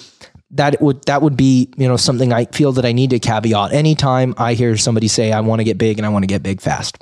That 0.51 0.81
would 0.81 1.03
that 1.07 1.23
would 1.23 1.37
be, 1.37 1.73
you 1.77 1.89
know, 1.89 1.97
something 1.97 2.33
I 2.33 2.47
feel 2.47 2.73
that 2.73 2.85
I 2.85 2.93
need 2.93 3.11
to 3.11 3.19
caveat 3.19 3.73
anytime 3.73 4.35
I 4.39 4.55
hear 4.55 4.77
somebody 4.77 5.09
say 5.09 5.33
I 5.33 5.41
want 5.41 5.61
to 5.61 5.65
get 5.65 5.79
big 5.79 5.99
and 5.99 6.07
I 6.07 6.09
want 6.09 6.23
to 6.23 6.29
get 6.29 6.43
big 6.43 6.61
fast. 6.61 6.99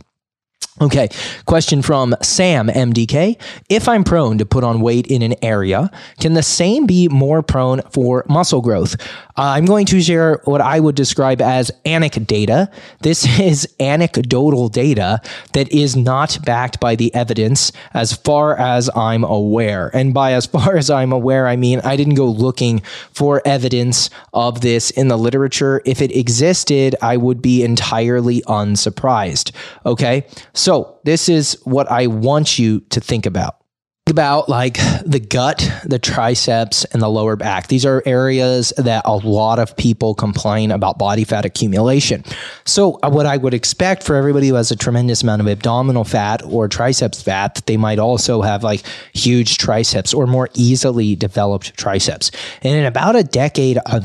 Okay, 0.81 1.09
question 1.47 1.83
from 1.83 2.17
Sam 2.21 2.67
MDK. 2.67 3.41
If 3.69 3.89
I'm 3.89 4.03
prone 4.03 4.39
to 4.39 4.45
put 4.45 4.65
on 4.65 4.81
weight 4.81 5.07
in 5.07 5.23
an 5.23 5.37
area, 5.41 5.89
can 6.19 6.35
the 6.35 6.43
same 6.43 6.85
be 6.85 7.07
more 7.07 7.45
prone 7.45 7.81
for 7.93 8.25
muscle 8.29 8.61
growth? 8.61 8.97
Uh, 9.37 9.55
I'm 9.55 9.67
going 9.67 9.87
to 9.87 10.01
share 10.01 10.41
what 10.45 10.61
I 10.61 10.81
would 10.81 10.97
describe 10.97 11.41
as 11.41 11.71
anecdata. 11.85 12.73
This 13.03 13.39
is 13.39 13.73
anecdotal 13.79 14.69
data 14.69 15.21
that 15.53 15.73
is 15.73 15.95
not 15.95 16.39
backed 16.45 16.81
by 16.81 16.97
the 16.97 17.15
evidence 17.15 17.71
as 17.93 18.13
far 18.13 18.57
as 18.57 18.91
I'm 18.97 19.23
aware. 19.23 19.93
And 19.95 20.13
by 20.13 20.33
as 20.33 20.47
far 20.47 20.77
as 20.77 20.91
I'm 20.91 21.13
aware, 21.13 21.47
I 21.47 21.55
mean 21.55 21.83
I 21.85 21.95
didn't 21.95 22.15
go 22.15 22.27
looking 22.27 22.81
for 23.13 23.41
evidence 23.45 24.11
of 24.33 24.61
this 24.61 24.91
in 24.91 25.07
the 25.07 25.17
literature. 25.17 25.83
If 25.85 26.03
it 26.03 26.11
existed, 26.17 26.97
I 27.01 27.17
would 27.17 27.41
be 27.41 27.63
entirely 27.63 28.43
unsurprised. 28.49 29.53
Okay. 29.87 30.27
So, 30.64 30.64
this 31.05 31.29
is 31.29 31.59
what 31.65 31.91
I 31.91 32.07
want 32.07 32.59
you 32.59 32.81
to 32.91 33.01
think 33.01 33.27
about 33.27 33.64
about 34.07 34.51
like 34.51 34.75
the 35.07 35.19
gut, 35.19 35.67
the 35.87 35.99
triceps, 35.99 36.85
and 36.87 37.01
the 37.01 37.09
lower 37.09 37.37
back. 37.37 37.69
These 37.69 37.87
are 37.87 38.03
areas 38.05 38.71
that 38.77 39.03
a 39.07 39.17
lot 39.17 39.59
of 39.59 39.75
people 39.79 40.15
complain 40.15 40.71
about 40.71 40.99
body 40.99 41.25
fat 41.25 41.47
accumulation. 41.47 42.23
So, 42.67 42.99
uh, 43.03 43.09
what 43.09 43.25
I 43.25 43.39
would 43.39 43.55
expect 43.55 44.03
for 44.03 44.17
everybody 44.17 44.49
who 44.49 44.57
has 44.57 44.71
a 44.71 44.77
tremendous 44.77 45.23
amount 45.23 45.41
of 45.41 45.49
abdominal 45.49 46.05
fat 46.05 46.43
or 46.45 46.69
triceps 46.69 47.23
fat, 47.23 47.63
they 47.65 47.79
might 47.79 47.99
also 47.99 48.43
have 48.43 48.63
like 48.63 48.83
huge 49.15 49.57
triceps 49.57 50.13
or 50.13 50.27
more 50.27 50.51
easily 50.53 51.17
developed 51.17 51.75
triceps. 51.79 52.31
And 52.61 52.77
in 52.77 52.85
about 52.85 53.17
a 53.17 53.25
decade 53.25 53.79
of 53.87 54.05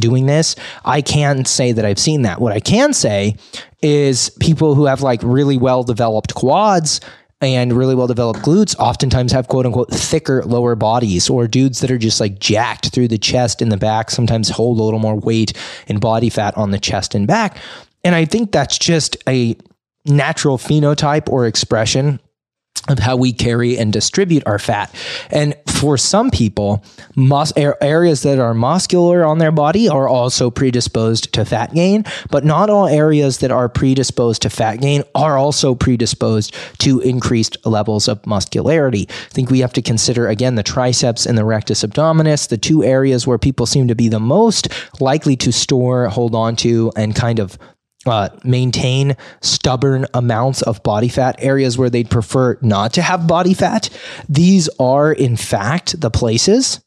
doing 0.00 0.26
this, 0.26 0.56
I 0.84 1.00
can 1.00 1.44
say 1.44 1.70
that 1.70 1.84
I've 1.84 2.00
seen 2.00 2.22
that. 2.22 2.40
What 2.40 2.52
I 2.52 2.58
can 2.58 2.92
say 2.92 3.36
is 3.82 4.30
people 4.40 4.74
who 4.74 4.86
have 4.86 5.02
like 5.02 5.20
really 5.22 5.56
well 5.56 5.84
developed 5.84 6.34
quads 6.34 7.00
and 7.40 7.72
really 7.72 7.94
well 7.94 8.06
developed 8.06 8.40
glutes 8.40 8.76
oftentimes 8.78 9.32
have 9.32 9.48
quote 9.48 9.66
unquote 9.66 9.90
thicker 9.90 10.42
lower 10.44 10.74
bodies 10.74 11.30
or 11.30 11.46
dudes 11.46 11.80
that 11.80 11.90
are 11.90 11.98
just 11.98 12.20
like 12.20 12.38
jacked 12.38 12.88
through 12.88 13.08
the 13.08 13.18
chest 13.18 13.62
and 13.62 13.70
the 13.70 13.76
back 13.76 14.10
sometimes 14.10 14.48
hold 14.48 14.80
a 14.80 14.82
little 14.82 14.98
more 14.98 15.16
weight 15.16 15.52
and 15.88 16.00
body 16.00 16.30
fat 16.30 16.56
on 16.56 16.70
the 16.70 16.78
chest 16.78 17.14
and 17.14 17.26
back. 17.26 17.58
And 18.04 18.14
I 18.14 18.24
think 18.24 18.52
that's 18.52 18.78
just 18.78 19.16
a 19.28 19.56
natural 20.04 20.58
phenotype 20.58 21.28
or 21.28 21.46
expression 21.46 22.18
of 22.88 22.98
how 22.98 23.16
we 23.16 23.32
carry 23.32 23.78
and 23.78 23.92
distribute 23.92 24.42
our 24.46 24.58
fat. 24.58 24.94
And 25.30 25.54
for 25.66 25.96
some 25.96 26.30
people, 26.30 26.84
mus- 27.14 27.52
areas 27.56 28.22
that 28.22 28.38
are 28.38 28.54
muscular 28.54 29.24
on 29.24 29.38
their 29.38 29.52
body 29.52 29.88
are 29.88 30.08
also 30.08 30.50
predisposed 30.50 31.32
to 31.34 31.44
fat 31.44 31.74
gain, 31.74 32.04
but 32.30 32.44
not 32.44 32.70
all 32.70 32.86
areas 32.86 33.38
that 33.38 33.50
are 33.50 33.68
predisposed 33.68 34.42
to 34.42 34.50
fat 34.50 34.76
gain 34.76 35.02
are 35.14 35.36
also 35.36 35.74
predisposed 35.74 36.54
to 36.78 37.00
increased 37.00 37.56
levels 37.64 38.08
of 38.08 38.26
muscularity. 38.26 39.06
I 39.08 39.32
think 39.32 39.50
we 39.50 39.60
have 39.60 39.72
to 39.74 39.82
consider 39.82 40.28
again 40.28 40.54
the 40.54 40.62
triceps 40.62 41.26
and 41.26 41.36
the 41.36 41.44
rectus 41.44 41.84
abdominis, 41.84 42.48
the 42.48 42.58
two 42.58 42.82
areas 42.82 43.26
where 43.26 43.38
people 43.38 43.66
seem 43.66 43.88
to 43.88 43.94
be 43.94 44.08
the 44.08 44.20
most 44.20 44.68
likely 45.00 45.36
to 45.36 45.52
store, 45.52 46.08
hold 46.08 46.34
on 46.34 46.56
to, 46.56 46.92
and 46.96 47.14
kind 47.14 47.38
of 47.38 47.58
uh, 48.08 48.28
maintain 48.44 49.16
stubborn 49.40 50.06
amounts 50.14 50.62
of 50.62 50.82
body 50.82 51.08
fat, 51.08 51.36
areas 51.38 51.78
where 51.78 51.90
they'd 51.90 52.10
prefer 52.10 52.58
not 52.62 52.92
to 52.94 53.02
have 53.02 53.26
body 53.26 53.54
fat. 53.54 53.90
These 54.28 54.68
are, 54.78 55.12
in 55.12 55.36
fact, 55.36 56.00
the 56.00 56.10
places 56.10 56.80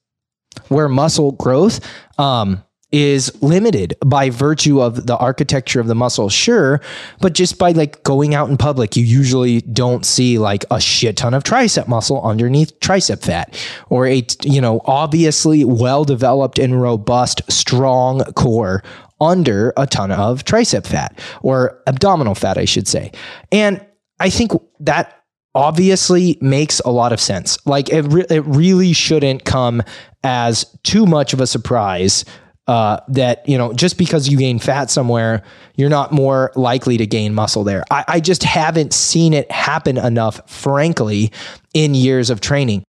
where 0.67 0.89
muscle 0.89 1.31
growth 1.33 1.79
um, 2.19 2.63
is 2.91 3.41
limited 3.41 3.95
by 4.05 4.29
virtue 4.29 4.81
of 4.81 5.07
the 5.07 5.15
architecture 5.17 5.79
of 5.79 5.87
the 5.87 5.95
muscle, 5.95 6.27
sure, 6.29 6.81
but 7.21 7.33
just 7.33 7.57
by 7.57 7.71
like 7.71 8.03
going 8.03 8.35
out 8.35 8.49
in 8.49 8.57
public, 8.57 8.97
you 8.97 9.03
usually 9.03 9.61
don't 9.61 10.05
see 10.05 10.37
like 10.37 10.65
a 10.71 10.79
shit 10.81 11.17
ton 11.17 11.33
of 11.33 11.43
tricep 11.43 11.87
muscle 11.87 12.21
underneath 12.21 12.77
tricep 12.79 13.21
fat 13.21 13.57
or 13.89 14.07
a, 14.07 14.25
you 14.43 14.59
know, 14.59 14.81
obviously 14.85 15.63
well 15.63 16.03
developed 16.03 16.59
and 16.59 16.81
robust, 16.81 17.41
strong 17.49 18.23
core 18.33 18.83
under 19.21 19.71
a 19.77 19.87
ton 19.87 20.11
of 20.11 20.43
tricep 20.43 20.85
fat 20.85 21.17
or 21.41 21.81
abdominal 21.87 22.35
fat, 22.35 22.57
I 22.57 22.65
should 22.65 22.87
say. 22.87 23.11
And 23.51 23.85
I 24.19 24.29
think 24.29 24.51
that 24.79 25.23
obviously 25.53 26.37
makes 26.41 26.79
a 26.81 26.89
lot 26.89 27.13
of 27.13 27.19
sense. 27.19 27.57
Like 27.65 27.89
it, 27.89 28.01
re- 28.01 28.25
it 28.29 28.43
really 28.45 28.93
shouldn't 28.93 29.45
come 29.45 29.83
as 30.23 30.65
too 30.83 31.05
much 31.05 31.33
of 31.33 31.41
a 31.41 31.47
surprise 31.47 32.25
uh, 32.67 32.99
that 33.07 33.47
you 33.49 33.57
know 33.57 33.73
just 33.73 33.97
because 33.97 34.29
you 34.29 34.37
gain 34.37 34.59
fat 34.59 34.89
somewhere 34.89 35.41
you're 35.75 35.89
not 35.89 36.11
more 36.11 36.51
likely 36.55 36.95
to 36.95 37.07
gain 37.07 37.33
muscle 37.33 37.63
there 37.63 37.83
I, 37.89 38.05
I 38.07 38.19
just 38.19 38.43
haven't 38.43 38.93
seen 38.93 39.33
it 39.33 39.51
happen 39.51 39.97
enough 39.97 40.47
frankly 40.49 41.31
in 41.73 41.95
years 41.95 42.29
of 42.29 42.39
training 42.39 42.83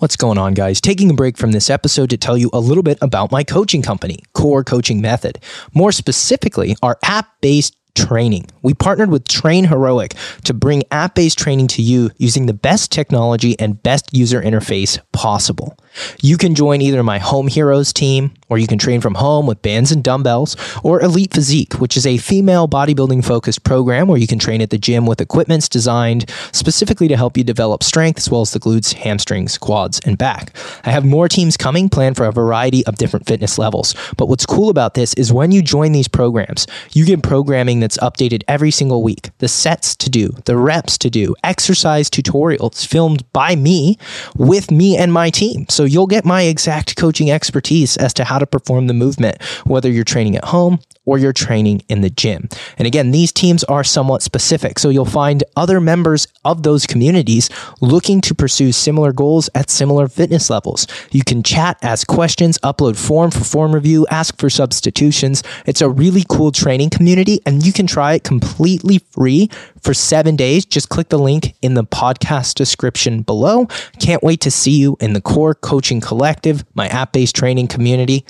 What's 0.00 0.16
going 0.16 0.38
on, 0.38 0.54
guys? 0.54 0.80
Taking 0.80 1.10
a 1.10 1.14
break 1.14 1.36
from 1.36 1.52
this 1.52 1.68
episode 1.68 2.08
to 2.08 2.16
tell 2.16 2.38
you 2.38 2.48
a 2.54 2.58
little 2.58 2.82
bit 2.82 2.96
about 3.02 3.30
my 3.30 3.44
coaching 3.44 3.82
company, 3.82 4.20
Core 4.32 4.64
Coaching 4.64 5.02
Method. 5.02 5.38
More 5.74 5.92
specifically, 5.92 6.74
our 6.82 6.98
app 7.04 7.38
based 7.42 7.76
training. 7.94 8.46
We 8.62 8.72
partnered 8.72 9.10
with 9.10 9.28
Train 9.28 9.64
Heroic 9.66 10.14
to 10.44 10.54
bring 10.54 10.84
app 10.90 11.16
based 11.16 11.38
training 11.38 11.68
to 11.68 11.82
you 11.82 12.10
using 12.16 12.46
the 12.46 12.54
best 12.54 12.90
technology 12.90 13.60
and 13.60 13.82
best 13.82 14.16
user 14.16 14.40
interface 14.40 14.98
possible. 15.12 15.76
You 16.20 16.36
can 16.36 16.54
join 16.54 16.80
either 16.80 17.02
my 17.02 17.18
Home 17.18 17.48
Heroes 17.48 17.92
team, 17.92 18.32
or 18.48 18.58
you 18.58 18.66
can 18.66 18.78
train 18.78 19.00
from 19.00 19.14
home 19.14 19.46
with 19.46 19.62
bands 19.62 19.92
and 19.92 20.02
dumbbells, 20.02 20.56
or 20.82 21.00
Elite 21.00 21.32
Physique, 21.32 21.74
which 21.74 21.96
is 21.96 22.06
a 22.06 22.18
female 22.18 22.68
bodybuilding 22.68 23.24
focused 23.24 23.64
program 23.64 24.08
where 24.08 24.18
you 24.18 24.26
can 24.26 24.38
train 24.38 24.60
at 24.60 24.70
the 24.70 24.78
gym 24.78 25.06
with 25.06 25.20
equipments 25.20 25.68
designed 25.68 26.28
specifically 26.52 27.08
to 27.08 27.16
help 27.16 27.36
you 27.36 27.44
develop 27.44 27.82
strength 27.82 28.18
as 28.18 28.30
well 28.30 28.40
as 28.40 28.52
the 28.52 28.60
glutes, 28.60 28.92
hamstrings, 28.94 29.58
quads, 29.58 30.00
and 30.04 30.18
back. 30.18 30.54
I 30.84 30.90
have 30.90 31.04
more 31.04 31.28
teams 31.28 31.56
coming 31.56 31.88
planned 31.88 32.16
for 32.16 32.26
a 32.26 32.32
variety 32.32 32.84
of 32.86 32.96
different 32.96 33.26
fitness 33.26 33.58
levels. 33.58 33.94
But 34.16 34.26
what's 34.26 34.46
cool 34.46 34.68
about 34.68 34.94
this 34.94 35.14
is 35.14 35.32
when 35.32 35.52
you 35.52 35.62
join 35.62 35.92
these 35.92 36.08
programs, 36.08 36.66
you 36.92 37.04
get 37.04 37.22
programming 37.22 37.80
that's 37.80 37.98
updated 37.98 38.42
every 38.48 38.70
single 38.70 39.02
week, 39.02 39.30
the 39.38 39.48
sets 39.48 39.94
to 39.96 40.10
do, 40.10 40.34
the 40.44 40.56
reps 40.56 40.98
to 40.98 41.10
do, 41.10 41.34
exercise 41.44 42.10
tutorials 42.10 42.86
filmed 42.86 43.30
by 43.32 43.56
me 43.56 43.98
with 44.36 44.70
me 44.70 44.96
and 44.96 45.12
my 45.12 45.30
team. 45.30 45.66
So 45.68 45.79
you'll 45.84 46.06
get 46.06 46.24
my 46.24 46.42
exact 46.42 46.96
coaching 46.96 47.30
expertise 47.30 47.96
as 47.96 48.14
to 48.14 48.24
how 48.24 48.38
to 48.38 48.46
perform 48.46 48.86
the 48.86 48.94
movement, 48.94 49.42
whether 49.64 49.90
you're 49.90 50.04
training 50.04 50.36
at 50.36 50.44
home 50.44 50.80
or 51.10 51.18
you're 51.18 51.32
training 51.32 51.82
in 51.88 52.02
the 52.02 52.08
gym. 52.08 52.48
And 52.78 52.86
again, 52.86 53.10
these 53.10 53.32
teams 53.32 53.64
are 53.64 53.82
somewhat 53.82 54.22
specific. 54.22 54.78
So 54.78 54.90
you'll 54.90 55.04
find 55.04 55.42
other 55.56 55.80
members 55.80 56.28
of 56.44 56.62
those 56.62 56.86
communities 56.86 57.50
looking 57.80 58.20
to 58.20 58.32
pursue 58.32 58.70
similar 58.70 59.12
goals 59.12 59.50
at 59.56 59.70
similar 59.70 60.06
fitness 60.06 60.48
levels. 60.50 60.86
You 61.10 61.24
can 61.24 61.42
chat, 61.42 61.78
ask 61.82 62.06
questions, 62.06 62.58
upload 62.58 62.96
form 62.96 63.32
for 63.32 63.42
form 63.42 63.74
review, 63.74 64.06
ask 64.08 64.38
for 64.38 64.48
substitutions. 64.48 65.42
It's 65.66 65.80
a 65.80 65.90
really 65.90 66.22
cool 66.28 66.52
training 66.52 66.90
community 66.90 67.40
and 67.44 67.66
you 67.66 67.72
can 67.72 67.88
try 67.88 68.14
it 68.14 68.22
completely 68.22 68.98
free 69.10 69.50
for 69.82 69.92
seven 69.92 70.36
days. 70.36 70.64
Just 70.64 70.90
click 70.90 71.08
the 71.08 71.18
link 71.18 71.56
in 71.60 71.74
the 71.74 71.82
podcast 71.82 72.54
description 72.54 73.22
below. 73.22 73.66
Can't 73.98 74.22
wait 74.22 74.40
to 74.42 74.50
see 74.52 74.78
you 74.78 74.96
in 75.00 75.14
the 75.14 75.20
Core 75.20 75.56
Coaching 75.56 76.00
Collective, 76.00 76.64
my 76.74 76.86
app 76.86 77.12
based 77.12 77.34
training 77.34 77.66
community. 77.66 78.24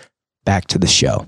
Back 0.46 0.64
to 0.68 0.78
the 0.78 0.86
show. 0.86 1.26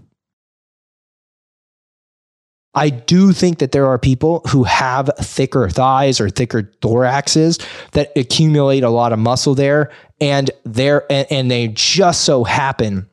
I 2.75 2.89
do 2.91 3.33
think 3.33 3.59
that 3.59 3.73
there 3.73 3.87
are 3.87 3.99
people 3.99 4.41
who 4.49 4.65
have 4.65 5.11
thicker 5.19 5.69
thighs 5.69 6.21
or 6.21 6.31
thicker 6.31 6.63
thoraxes 6.81 7.63
that 7.93 8.11
accumulate 8.17 8.83
a 8.83 8.89
lot 8.89 9.13
of 9.13 9.19
muscle 9.19 9.55
there 9.55 9.91
and 10.21 10.51
they 10.65 11.01
and 11.11 11.51
they 11.51 11.69
just 11.69 12.25
so 12.25 12.45
happen 12.45 13.09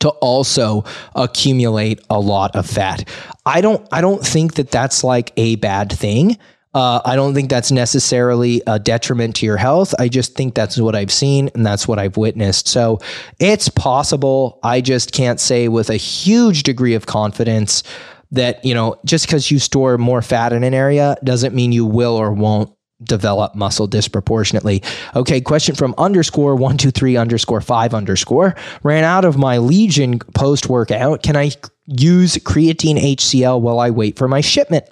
to 0.00 0.10
also 0.10 0.84
accumulate 1.14 2.00
a 2.10 2.20
lot 2.20 2.54
of 2.54 2.66
fat. 2.66 3.08
I 3.46 3.60
don't 3.60 3.86
I 3.90 4.00
don't 4.00 4.24
think 4.24 4.54
that 4.54 4.70
that's 4.70 5.02
like 5.02 5.32
a 5.36 5.56
bad 5.56 5.90
thing. 5.90 6.38
Uh, 6.74 7.00
I 7.04 7.16
don't 7.16 7.34
think 7.34 7.48
that's 7.48 7.72
necessarily 7.72 8.62
a 8.66 8.78
detriment 8.78 9.36
to 9.36 9.46
your 9.46 9.56
health. 9.56 9.94
I 9.98 10.08
just 10.08 10.36
think 10.36 10.54
that's 10.54 10.78
what 10.78 10.94
I've 10.94 11.10
seen 11.10 11.48
and 11.54 11.64
that's 11.64 11.88
what 11.88 11.98
I've 11.98 12.18
witnessed. 12.18 12.68
So 12.68 13.00
it's 13.40 13.70
possible. 13.70 14.60
I 14.62 14.82
just 14.82 15.12
can't 15.12 15.40
say 15.40 15.68
with 15.68 15.88
a 15.88 15.96
huge 15.96 16.62
degree 16.62 16.94
of 16.94 17.06
confidence 17.06 17.82
that, 18.30 18.64
you 18.64 18.74
know, 18.74 18.96
just 19.04 19.26
because 19.26 19.50
you 19.50 19.58
store 19.58 19.98
more 19.98 20.22
fat 20.22 20.52
in 20.52 20.64
an 20.64 20.74
area 20.74 21.16
doesn't 21.24 21.54
mean 21.54 21.72
you 21.72 21.86
will 21.86 22.16
or 22.16 22.32
won't 22.32 22.72
develop 23.02 23.54
muscle 23.54 23.86
disproportionately. 23.86 24.82
Okay, 25.14 25.40
question 25.40 25.74
from 25.74 25.94
underscore 25.98 26.56
one 26.56 26.76
two 26.76 26.90
three 26.90 27.16
underscore 27.16 27.60
five 27.60 27.94
underscore 27.94 28.56
ran 28.82 29.04
out 29.04 29.24
of 29.24 29.36
my 29.36 29.58
Legion 29.58 30.18
post 30.18 30.68
workout. 30.68 31.22
Can 31.22 31.36
I 31.36 31.52
use 31.88 32.36
creatine 32.36 32.98
HCl 32.98 33.60
while 33.60 33.80
I 33.80 33.88
wait 33.88 34.18
for 34.18 34.28
my 34.28 34.42
shipment. 34.42 34.84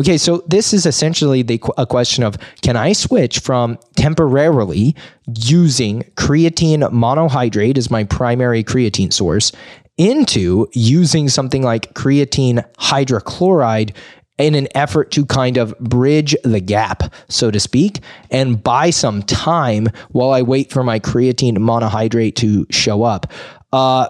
Okay, 0.00 0.16
so 0.16 0.42
this 0.48 0.72
is 0.72 0.86
essentially 0.86 1.42
the, 1.42 1.62
a 1.76 1.86
question 1.86 2.24
of 2.24 2.38
can 2.62 2.74
I 2.74 2.94
switch 2.94 3.40
from 3.40 3.78
temporarily 3.96 4.96
using 5.26 6.04
creatine 6.16 6.80
monohydrate 6.90 7.76
as 7.76 7.90
my 7.90 8.04
primary 8.04 8.64
creatine 8.64 9.12
source 9.12 9.52
into 9.98 10.68
using 10.72 11.28
something 11.28 11.62
like 11.62 11.92
creatine 11.94 12.64
hydrochloride 12.78 13.94
in 14.38 14.54
an 14.54 14.68
effort 14.74 15.10
to 15.10 15.26
kind 15.26 15.56
of 15.56 15.76
bridge 15.80 16.34
the 16.44 16.60
gap, 16.60 17.02
so 17.28 17.50
to 17.50 17.58
speak, 17.58 17.98
and 18.30 18.62
buy 18.62 18.90
some 18.90 19.22
time 19.22 19.88
while 20.10 20.30
I 20.30 20.42
wait 20.42 20.72
for 20.72 20.84
my 20.84 21.00
creatine 21.00 21.58
monohydrate 21.58 22.36
to 22.36 22.64
show 22.70 23.02
up. 23.02 23.32
Uh, 23.72 24.08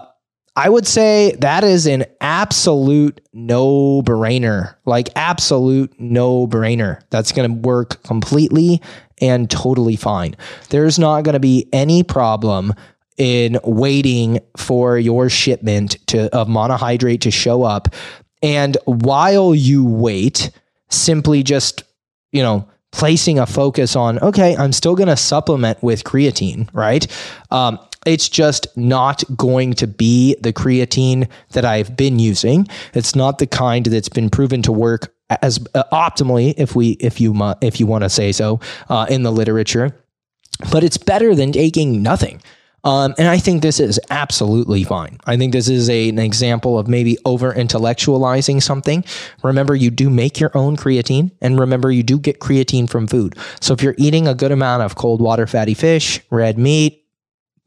I 0.55 0.69
would 0.69 0.85
say 0.85 1.35
that 1.39 1.63
is 1.63 1.87
an 1.87 2.05
absolute 2.21 3.21
no 3.33 4.01
brainer, 4.01 4.75
like 4.85 5.09
absolute 5.15 5.93
no 5.99 6.47
brainer. 6.47 7.01
That's 7.09 7.31
going 7.31 7.49
to 7.49 7.67
work 7.67 8.03
completely 8.03 8.81
and 9.21 9.49
totally 9.49 9.95
fine. 9.95 10.35
There's 10.69 10.99
not 10.99 11.23
going 11.23 11.33
to 11.33 11.39
be 11.39 11.69
any 11.71 12.03
problem 12.03 12.73
in 13.19 13.59
waiting 13.63 14.39
for 14.57 14.97
your 14.97 15.29
shipment 15.29 15.97
to 16.07 16.35
of 16.35 16.47
monohydrate 16.47 17.21
to 17.21 17.29
show 17.29 17.61
up 17.61 17.93
and 18.41 18.77
while 18.85 19.53
you 19.53 19.85
wait, 19.85 20.51
simply 20.89 21.43
just, 21.43 21.83
you 22.31 22.41
know, 22.41 22.67
placing 22.91 23.37
a 23.37 23.45
focus 23.45 23.95
on, 23.95 24.19
okay, 24.19 24.55
I'm 24.57 24.71
still 24.71 24.95
going 24.95 25.09
to 25.09 25.17
supplement 25.17 25.81
with 25.83 26.03
creatine, 26.03 26.69
right? 26.73 27.05
Um, 27.51 27.79
it's 28.05 28.29
just 28.29 28.65
not 28.77 29.23
going 29.35 29.73
to 29.73 29.87
be 29.87 30.35
the 30.41 30.53
creatine 30.53 31.29
that 31.51 31.65
I've 31.65 31.95
been 31.97 32.17
using. 32.17 32.67
It's 32.93 33.15
not 33.15 33.39
the 33.39 33.47
kind 33.47 33.85
that's 33.85 34.09
been 34.09 34.29
proven 34.29 34.61
to 34.63 34.71
work 34.71 35.13
as 35.41 35.59
uh, 35.75 35.83
optimally, 35.91 36.55
if 36.57 36.75
we, 36.75 36.91
if 36.91 37.21
you, 37.21 37.35
if 37.61 37.79
you 37.79 37.85
want 37.85 38.03
to 38.03 38.09
say 38.09 38.31
so, 38.31 38.59
uh, 38.87 39.05
in 39.09 39.23
the 39.23 39.31
literature. 39.31 39.95
But 40.71 40.83
it's 40.83 40.97
better 40.97 41.35
than 41.35 41.51
taking 41.51 42.01
nothing. 42.01 42.41
Um, 42.83 43.13
and 43.17 43.27
I 43.27 43.37
think 43.37 43.61
this 43.61 43.79
is 43.79 43.99
absolutely 44.09 44.83
fine. 44.83 45.17
I 45.25 45.37
think 45.37 45.53
this 45.53 45.67
is 45.67 45.89
a, 45.89 46.09
an 46.09 46.19
example 46.19 46.79
of 46.79 46.87
maybe 46.87 47.17
over 47.25 47.53
intellectualizing 47.53 48.61
something. 48.61 49.03
Remember, 49.43 49.75
you 49.75 49.89
do 49.89 50.09
make 50.09 50.39
your 50.39 50.51
own 50.55 50.77
creatine, 50.77 51.31
and 51.41 51.59
remember, 51.59 51.91
you 51.91 52.03
do 52.03 52.17
get 52.19 52.39
creatine 52.39 52.89
from 52.89 53.07
food. 53.07 53.35
So 53.59 53.73
if 53.73 53.81
you're 53.81 53.95
eating 53.97 54.27
a 54.27 54.35
good 54.35 54.51
amount 54.51 54.83
of 54.83 54.95
cold 54.95 55.21
water 55.21 55.47
fatty 55.47 55.73
fish, 55.73 56.21
red 56.29 56.57
meat, 56.57 57.05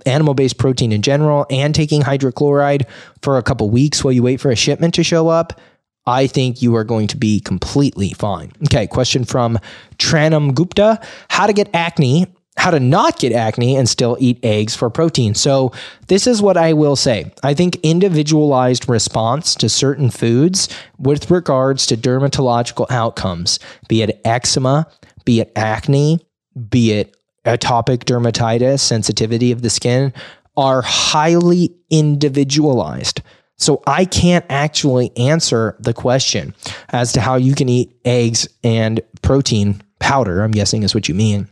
animal 0.06 0.34
based 0.34 0.58
protein 0.58 0.92
in 0.92 1.02
general, 1.02 1.46
and 1.50 1.74
taking 1.74 2.02
hydrochloride 2.02 2.86
for 3.20 3.38
a 3.38 3.42
couple 3.42 3.68
weeks 3.70 4.02
while 4.02 4.12
you 4.12 4.22
wait 4.22 4.40
for 4.40 4.50
a 4.50 4.56
shipment 4.56 4.94
to 4.94 5.04
show 5.04 5.28
up, 5.28 5.60
I 6.06 6.26
think 6.26 6.62
you 6.62 6.74
are 6.74 6.84
going 6.84 7.06
to 7.08 7.16
be 7.16 7.38
completely 7.38 8.12
fine. 8.12 8.52
Okay, 8.64 8.86
question 8.86 9.24
from 9.24 9.58
Tranam 9.98 10.54
Gupta 10.54 11.00
How 11.28 11.46
to 11.46 11.52
get 11.52 11.70
acne 11.74 12.26
how 12.62 12.70
to 12.70 12.78
not 12.78 13.18
get 13.18 13.32
acne 13.32 13.74
and 13.74 13.88
still 13.88 14.16
eat 14.20 14.38
eggs 14.44 14.76
for 14.76 14.88
protein. 14.88 15.34
So, 15.34 15.72
this 16.06 16.28
is 16.28 16.40
what 16.40 16.56
I 16.56 16.74
will 16.74 16.94
say. 16.94 17.32
I 17.42 17.54
think 17.54 17.74
individualized 17.82 18.88
response 18.88 19.56
to 19.56 19.68
certain 19.68 20.10
foods 20.10 20.68
with 20.96 21.28
regards 21.28 21.86
to 21.86 21.96
dermatological 21.96 22.88
outcomes, 22.88 23.58
be 23.88 24.02
it 24.02 24.20
eczema, 24.24 24.86
be 25.24 25.40
it 25.40 25.50
acne, 25.56 26.24
be 26.70 26.92
it 26.92 27.16
atopic 27.44 28.04
dermatitis, 28.04 28.78
sensitivity 28.78 29.50
of 29.50 29.62
the 29.62 29.70
skin, 29.70 30.12
are 30.56 30.82
highly 30.82 31.74
individualized. 31.90 33.22
So 33.56 33.82
I 33.88 34.04
can't 34.04 34.44
actually 34.48 35.10
answer 35.16 35.76
the 35.80 35.94
question 35.94 36.54
as 36.90 37.12
to 37.14 37.20
how 37.20 37.34
you 37.34 37.56
can 37.56 37.68
eat 37.68 37.96
eggs 38.04 38.46
and 38.62 39.00
protein 39.20 39.82
powder, 39.98 40.42
I'm 40.42 40.52
guessing 40.52 40.84
is 40.84 40.94
what 40.94 41.08
you 41.08 41.16
mean 41.16 41.48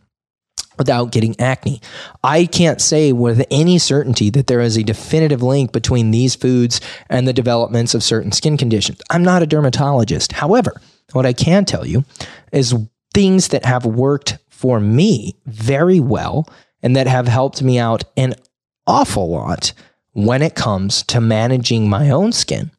without 0.80 1.12
getting 1.12 1.38
acne. 1.38 1.78
I 2.24 2.46
can't 2.46 2.80
say 2.80 3.12
with 3.12 3.44
any 3.50 3.78
certainty 3.78 4.30
that 4.30 4.46
there 4.46 4.62
is 4.62 4.78
a 4.78 4.82
definitive 4.82 5.42
link 5.42 5.72
between 5.72 6.10
these 6.10 6.34
foods 6.34 6.80
and 7.10 7.28
the 7.28 7.34
developments 7.34 7.94
of 7.94 8.02
certain 8.02 8.32
skin 8.32 8.56
conditions. 8.56 9.02
I'm 9.10 9.22
not 9.22 9.42
a 9.42 9.46
dermatologist. 9.46 10.32
However, 10.32 10.80
what 11.12 11.26
I 11.26 11.34
can 11.34 11.66
tell 11.66 11.86
you 11.86 12.06
is 12.50 12.74
things 13.12 13.48
that 13.48 13.66
have 13.66 13.84
worked 13.84 14.38
for 14.48 14.80
me 14.80 15.36
very 15.44 16.00
well 16.00 16.48
and 16.82 16.96
that 16.96 17.06
have 17.06 17.28
helped 17.28 17.60
me 17.60 17.78
out 17.78 18.04
an 18.16 18.32
awful 18.86 19.28
lot 19.28 19.74
when 20.12 20.40
it 20.40 20.54
comes 20.54 21.02
to 21.02 21.20
managing 21.20 21.90
my 21.90 22.08
own 22.08 22.32
skin 22.32 22.70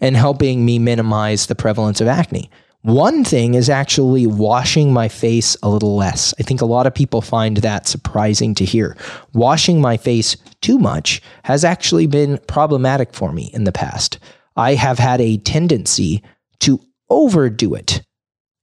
and 0.00 0.16
helping 0.16 0.64
me 0.64 0.80
minimize 0.80 1.46
the 1.46 1.54
prevalence 1.54 2.00
of 2.00 2.08
acne. 2.08 2.50
One 2.86 3.24
thing 3.24 3.54
is 3.54 3.68
actually 3.68 4.28
washing 4.28 4.92
my 4.92 5.08
face 5.08 5.56
a 5.60 5.68
little 5.68 5.96
less. 5.96 6.32
I 6.38 6.44
think 6.44 6.60
a 6.60 6.66
lot 6.66 6.86
of 6.86 6.94
people 6.94 7.20
find 7.20 7.56
that 7.56 7.88
surprising 7.88 8.54
to 8.54 8.64
hear. 8.64 8.96
Washing 9.32 9.80
my 9.80 9.96
face 9.96 10.36
too 10.60 10.78
much 10.78 11.20
has 11.42 11.64
actually 11.64 12.06
been 12.06 12.38
problematic 12.46 13.12
for 13.12 13.32
me 13.32 13.50
in 13.52 13.64
the 13.64 13.72
past. 13.72 14.20
I 14.54 14.74
have 14.74 15.00
had 15.00 15.20
a 15.20 15.38
tendency 15.38 16.22
to 16.60 16.80
overdo 17.10 17.74
it 17.74 18.02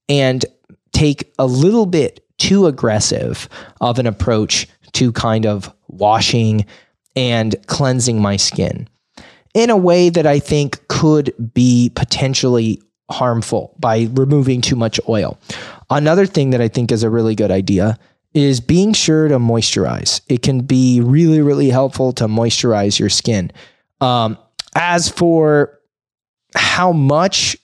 and 0.07 0.45
take 0.93 1.33
a 1.37 1.45
little 1.45 1.85
bit 1.85 2.25
too 2.37 2.65
aggressive 2.65 3.49
of 3.81 3.99
an 3.99 4.07
approach 4.07 4.69
to 4.93 5.11
kind 5.11 5.45
of 5.45 5.69
washing 5.89 6.65
and 7.13 7.57
cleansing 7.67 8.21
my 8.21 8.37
skin 8.37 8.87
in 9.53 9.69
a 9.69 9.75
way 9.75 10.07
that 10.07 10.25
I 10.25 10.39
think 10.39 10.87
could 10.87 11.33
be 11.53 11.91
potentially 11.93 12.81
harmful 13.11 13.75
by 13.79 14.07
removing 14.13 14.61
too 14.61 14.75
much 14.75 14.99
oil. 15.07 15.37
Another 15.89 16.25
thing 16.25 16.51
that 16.51 16.61
I 16.61 16.67
think 16.67 16.91
is 16.91 17.03
a 17.03 17.09
really 17.09 17.35
good 17.35 17.51
idea 17.51 17.97
is 18.33 18.59
being 18.59 18.93
sure 18.93 19.27
to 19.27 19.37
moisturize. 19.37 20.21
It 20.27 20.41
can 20.41 20.61
be 20.61 21.01
really, 21.01 21.41
really 21.41 21.69
helpful 21.69 22.13
to 22.13 22.27
moisturize 22.27 22.97
your 22.99 23.09
skin. 23.09 23.51
Um, 24.01 24.37
as 24.75 25.07
for 25.09 25.79
how 26.55 26.91
much 26.91 27.55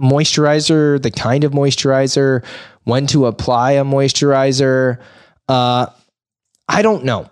moisturizer, 0.00 1.00
the 1.00 1.10
kind 1.10 1.44
of 1.44 1.52
moisturizer, 1.52 2.44
when 2.84 3.06
to 3.08 3.26
apply 3.26 3.72
a 3.72 3.84
moisturizer, 3.84 4.98
uh, 5.48 5.86
I 6.68 6.82
don't 6.82 7.04
know. 7.04 7.28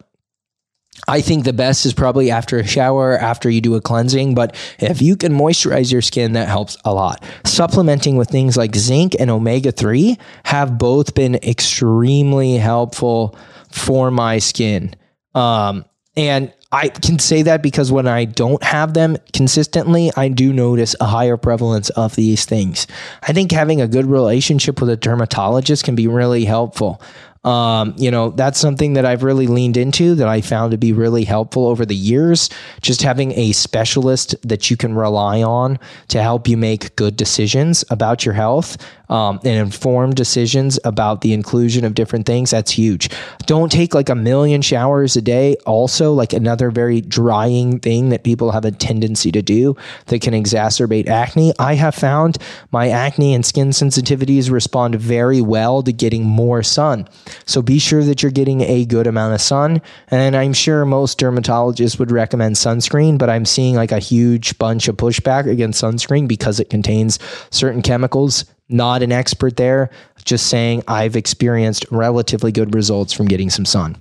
I 1.08 1.20
think 1.20 1.44
the 1.44 1.52
best 1.52 1.86
is 1.86 1.92
probably 1.92 2.30
after 2.30 2.58
a 2.58 2.66
shower, 2.66 3.16
after 3.16 3.50
you 3.50 3.60
do 3.60 3.74
a 3.74 3.80
cleansing. 3.80 4.34
But 4.34 4.54
if 4.78 5.02
you 5.02 5.16
can 5.16 5.32
moisturize 5.32 5.90
your 5.90 6.02
skin, 6.02 6.32
that 6.32 6.48
helps 6.48 6.76
a 6.84 6.94
lot. 6.94 7.24
Supplementing 7.44 8.16
with 8.16 8.28
things 8.28 8.56
like 8.56 8.76
zinc 8.76 9.16
and 9.18 9.30
omega 9.30 9.72
3 9.72 10.18
have 10.44 10.78
both 10.78 11.14
been 11.14 11.36
extremely 11.36 12.56
helpful 12.56 13.36
for 13.70 14.10
my 14.10 14.38
skin. 14.38 14.94
Um, 15.34 15.84
and 16.16 16.52
I 16.72 16.88
can 16.88 17.18
say 17.18 17.42
that 17.42 17.62
because 17.62 17.90
when 17.90 18.06
I 18.06 18.24
don't 18.26 18.62
have 18.62 18.94
them 18.94 19.16
consistently, 19.32 20.12
I 20.16 20.28
do 20.28 20.52
notice 20.52 20.94
a 21.00 21.06
higher 21.06 21.36
prevalence 21.36 21.90
of 21.90 22.14
these 22.14 22.44
things. 22.44 22.86
I 23.22 23.32
think 23.32 23.50
having 23.50 23.80
a 23.80 23.88
good 23.88 24.06
relationship 24.06 24.80
with 24.80 24.90
a 24.90 24.96
dermatologist 24.96 25.84
can 25.84 25.96
be 25.96 26.06
really 26.06 26.44
helpful. 26.44 27.02
Um, 27.42 27.94
you 27.96 28.10
know, 28.10 28.30
that's 28.30 28.58
something 28.58 28.92
that 28.94 29.06
I've 29.06 29.22
really 29.22 29.46
leaned 29.46 29.78
into 29.78 30.14
that 30.16 30.28
I 30.28 30.42
found 30.42 30.72
to 30.72 30.78
be 30.78 30.92
really 30.92 31.24
helpful 31.24 31.66
over 31.66 31.86
the 31.86 31.94
years. 31.94 32.50
Just 32.82 33.00
having 33.00 33.32
a 33.32 33.52
specialist 33.52 34.34
that 34.46 34.70
you 34.70 34.76
can 34.76 34.94
rely 34.94 35.42
on 35.42 35.78
to 36.08 36.22
help 36.22 36.46
you 36.46 36.58
make 36.58 36.94
good 36.96 37.16
decisions 37.16 37.82
about 37.88 38.26
your 38.26 38.34
health 38.34 38.76
um, 39.08 39.40
and 39.42 39.58
informed 39.58 40.16
decisions 40.16 40.78
about 40.84 41.22
the 41.22 41.32
inclusion 41.32 41.84
of 41.84 41.94
different 41.94 42.26
things. 42.26 42.50
That's 42.50 42.70
huge. 42.70 43.08
Don't 43.46 43.72
take 43.72 43.94
like 43.94 44.10
a 44.10 44.14
million 44.14 44.60
showers 44.60 45.16
a 45.16 45.22
day. 45.22 45.56
Also, 45.66 46.12
like 46.12 46.34
another 46.34 46.70
very 46.70 47.00
drying 47.00 47.80
thing 47.80 48.10
that 48.10 48.22
people 48.22 48.52
have 48.52 48.66
a 48.66 48.70
tendency 48.70 49.32
to 49.32 49.40
do 49.40 49.76
that 50.06 50.20
can 50.20 50.34
exacerbate 50.34 51.08
acne. 51.08 51.54
I 51.58 51.74
have 51.74 51.94
found 51.94 52.36
my 52.70 52.90
acne 52.90 53.34
and 53.34 53.44
skin 53.44 53.70
sensitivities 53.70 54.50
respond 54.50 54.96
very 54.96 55.40
well 55.40 55.82
to 55.82 55.92
getting 55.92 56.24
more 56.24 56.62
sun. 56.62 57.08
So 57.46 57.62
be 57.62 57.78
sure 57.78 58.04
that 58.04 58.22
you're 58.22 58.32
getting 58.32 58.62
a 58.62 58.84
good 58.84 59.06
amount 59.06 59.34
of 59.34 59.40
sun. 59.40 59.82
And 60.08 60.36
I'm 60.36 60.52
sure 60.52 60.84
most 60.84 61.18
dermatologists 61.18 61.98
would 61.98 62.10
recommend 62.10 62.56
sunscreen, 62.56 63.18
but 63.18 63.30
I'm 63.30 63.44
seeing 63.44 63.74
like 63.74 63.92
a 63.92 63.98
huge 63.98 64.58
bunch 64.58 64.88
of 64.88 64.96
pushback 64.96 65.50
against 65.50 65.82
sunscreen 65.82 66.28
because 66.28 66.60
it 66.60 66.70
contains 66.70 67.18
certain 67.50 67.82
chemicals. 67.82 68.44
Not 68.68 69.02
an 69.02 69.10
expert 69.10 69.56
there, 69.56 69.90
just 70.24 70.46
saying 70.46 70.84
I've 70.86 71.16
experienced 71.16 71.86
relatively 71.90 72.52
good 72.52 72.74
results 72.74 73.12
from 73.12 73.26
getting 73.26 73.50
some 73.50 73.64
sun. 73.64 74.00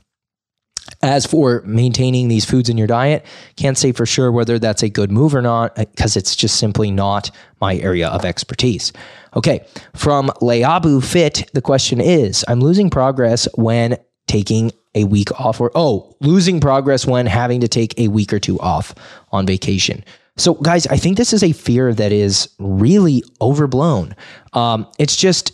As 1.01 1.25
for 1.25 1.61
maintaining 1.65 2.27
these 2.27 2.45
foods 2.45 2.69
in 2.69 2.77
your 2.77 2.87
diet, 2.87 3.25
can't 3.55 3.77
say 3.77 3.91
for 3.91 4.05
sure 4.05 4.31
whether 4.31 4.59
that's 4.59 4.83
a 4.83 4.89
good 4.89 5.11
move 5.11 5.33
or 5.33 5.41
not 5.41 5.75
because 5.75 6.17
it's 6.17 6.35
just 6.35 6.57
simply 6.57 6.91
not 6.91 7.31
my 7.61 7.77
area 7.77 8.09
of 8.09 8.25
expertise. 8.25 8.91
Okay, 9.35 9.65
from 9.95 10.27
Leabu 10.41 11.03
Fit, 11.03 11.49
the 11.53 11.61
question 11.61 12.01
is 12.01 12.43
I'm 12.47 12.59
losing 12.59 12.89
progress 12.89 13.47
when 13.55 13.97
taking 14.27 14.71
a 14.95 15.03
week 15.03 15.31
off, 15.39 15.61
or 15.61 15.71
oh, 15.75 16.15
losing 16.19 16.59
progress 16.59 17.05
when 17.05 17.25
having 17.25 17.61
to 17.61 17.67
take 17.67 17.97
a 17.99 18.07
week 18.07 18.33
or 18.33 18.39
two 18.39 18.59
off 18.59 18.93
on 19.31 19.45
vacation. 19.45 20.03
So, 20.37 20.53
guys, 20.53 20.87
I 20.87 20.97
think 20.97 21.17
this 21.17 21.33
is 21.33 21.43
a 21.43 21.51
fear 21.51 21.93
that 21.93 22.11
is 22.11 22.49
really 22.59 23.23
overblown. 23.41 24.15
Um, 24.53 24.87
it's 24.97 25.15
just, 25.15 25.51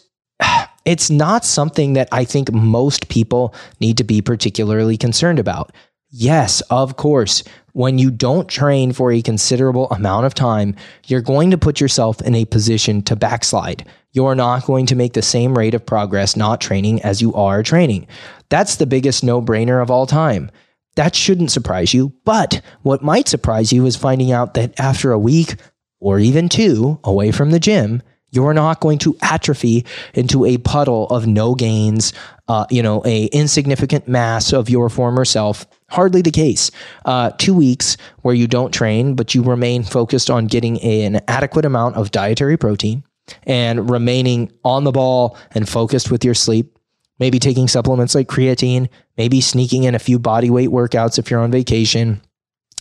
it's 0.86 1.10
not 1.10 1.44
something 1.44 1.94
that 1.94 2.08
I 2.12 2.24
think 2.24 2.52
most 2.52 3.10
people 3.10 3.54
need 3.80 3.98
to 3.98 4.04
be 4.04 4.22
particularly 4.22 4.98
concerned 4.98 5.40
about. 5.40 5.72
Yes, 6.12 6.62
of 6.70 6.96
course, 6.96 7.44
when 7.74 7.98
you 7.98 8.10
don't 8.10 8.48
train 8.48 8.94
for 8.94 9.12
a 9.12 9.22
considerable 9.22 9.90
amount 9.90 10.26
of 10.26 10.34
time, 10.34 10.76
you're 11.08 11.22
going 11.22 11.52
to 11.52 11.58
put 11.58 11.82
yourself 11.82 12.22
in 12.22 12.36
a 12.36 12.46
position 12.46 13.02
to 13.02 13.16
backslide. 13.18 13.86
You're 14.14 14.36
not 14.36 14.66
going 14.66 14.86
to 14.86 14.96
make 14.96 15.12
the 15.12 15.22
same 15.22 15.58
rate 15.58 15.74
of 15.74 15.86
progress 15.86 16.38
not 16.38 16.62
training 16.62 17.02
as 17.02 17.22
you 17.22 17.34
are 17.34 17.64
training. 17.64 18.08
That's 18.48 18.78
the 18.78 18.86
biggest 18.86 19.26
no 19.26 19.42
brainer 19.42 19.82
of 19.82 19.92
all 19.92 20.06
time. 20.06 20.52
That 20.96 21.16
shouldn't 21.16 21.52
surprise 21.52 21.94
you. 21.94 22.14
But 22.24 22.62
what 22.84 23.04
might 23.04 23.28
surprise 23.28 23.74
you 23.74 23.86
is 23.86 23.98
finding 23.98 24.32
out 24.32 24.54
that 24.54 24.80
after 24.80 25.12
a 25.12 25.20
week 25.20 25.56
or 26.00 26.20
even 26.20 26.48
two 26.48 27.00
away 27.04 27.32
from 27.32 27.52
the 27.52 27.60
gym, 27.60 28.02
you're 28.36 28.54
not 28.54 28.80
going 28.80 28.98
to 29.00 29.18
atrophy 29.22 29.86
into 30.14 30.46
a 30.46 30.58
puddle 30.58 31.08
of 31.08 31.26
no 31.26 31.56
gains, 31.56 32.14
uh, 32.48 32.66
you 32.70 32.84
know, 32.84 33.02
a 33.06 33.26
insignificant 33.28 34.08
mass 34.08 34.54
of 34.54 34.70
your 34.70 34.90
former 34.90 35.26
self. 35.26 35.66
Hardly 35.90 36.22
the 36.22 36.32
case. 36.32 36.72
Uh, 37.06 37.32
two 37.38 37.54
weeks 37.54 37.98
where 38.22 38.36
you 38.36 38.48
don't 38.48 38.74
train, 38.74 39.16
but 39.16 39.34
you 39.34 39.44
remain 39.44 39.84
focused 39.84 40.30
on 40.30 40.48
getting 40.48 40.80
an 40.82 41.22
adequate 41.28 41.66
amount 41.66 41.96
of 41.96 42.12
dietary 42.12 42.58
protein 42.58 43.04
and 43.44 43.90
remaining 43.90 44.52
on 44.64 44.84
the 44.84 44.92
ball 44.92 45.38
and 45.52 45.68
focused 45.68 46.12
with 46.12 46.24
your 46.24 46.34
sleep. 46.34 46.78
Maybe 47.18 47.40
taking 47.40 47.70
supplements 47.70 48.14
like 48.14 48.28
creatine, 48.28 48.90
maybe 49.18 49.40
sneaking 49.40 49.86
in 49.86 49.96
a 49.96 50.00
few 50.00 50.20
body 50.20 50.50
weight 50.50 50.70
workouts 50.70 51.18
if 51.18 51.32
you're 51.32 51.40
on 51.40 51.50
vacation 51.50 52.22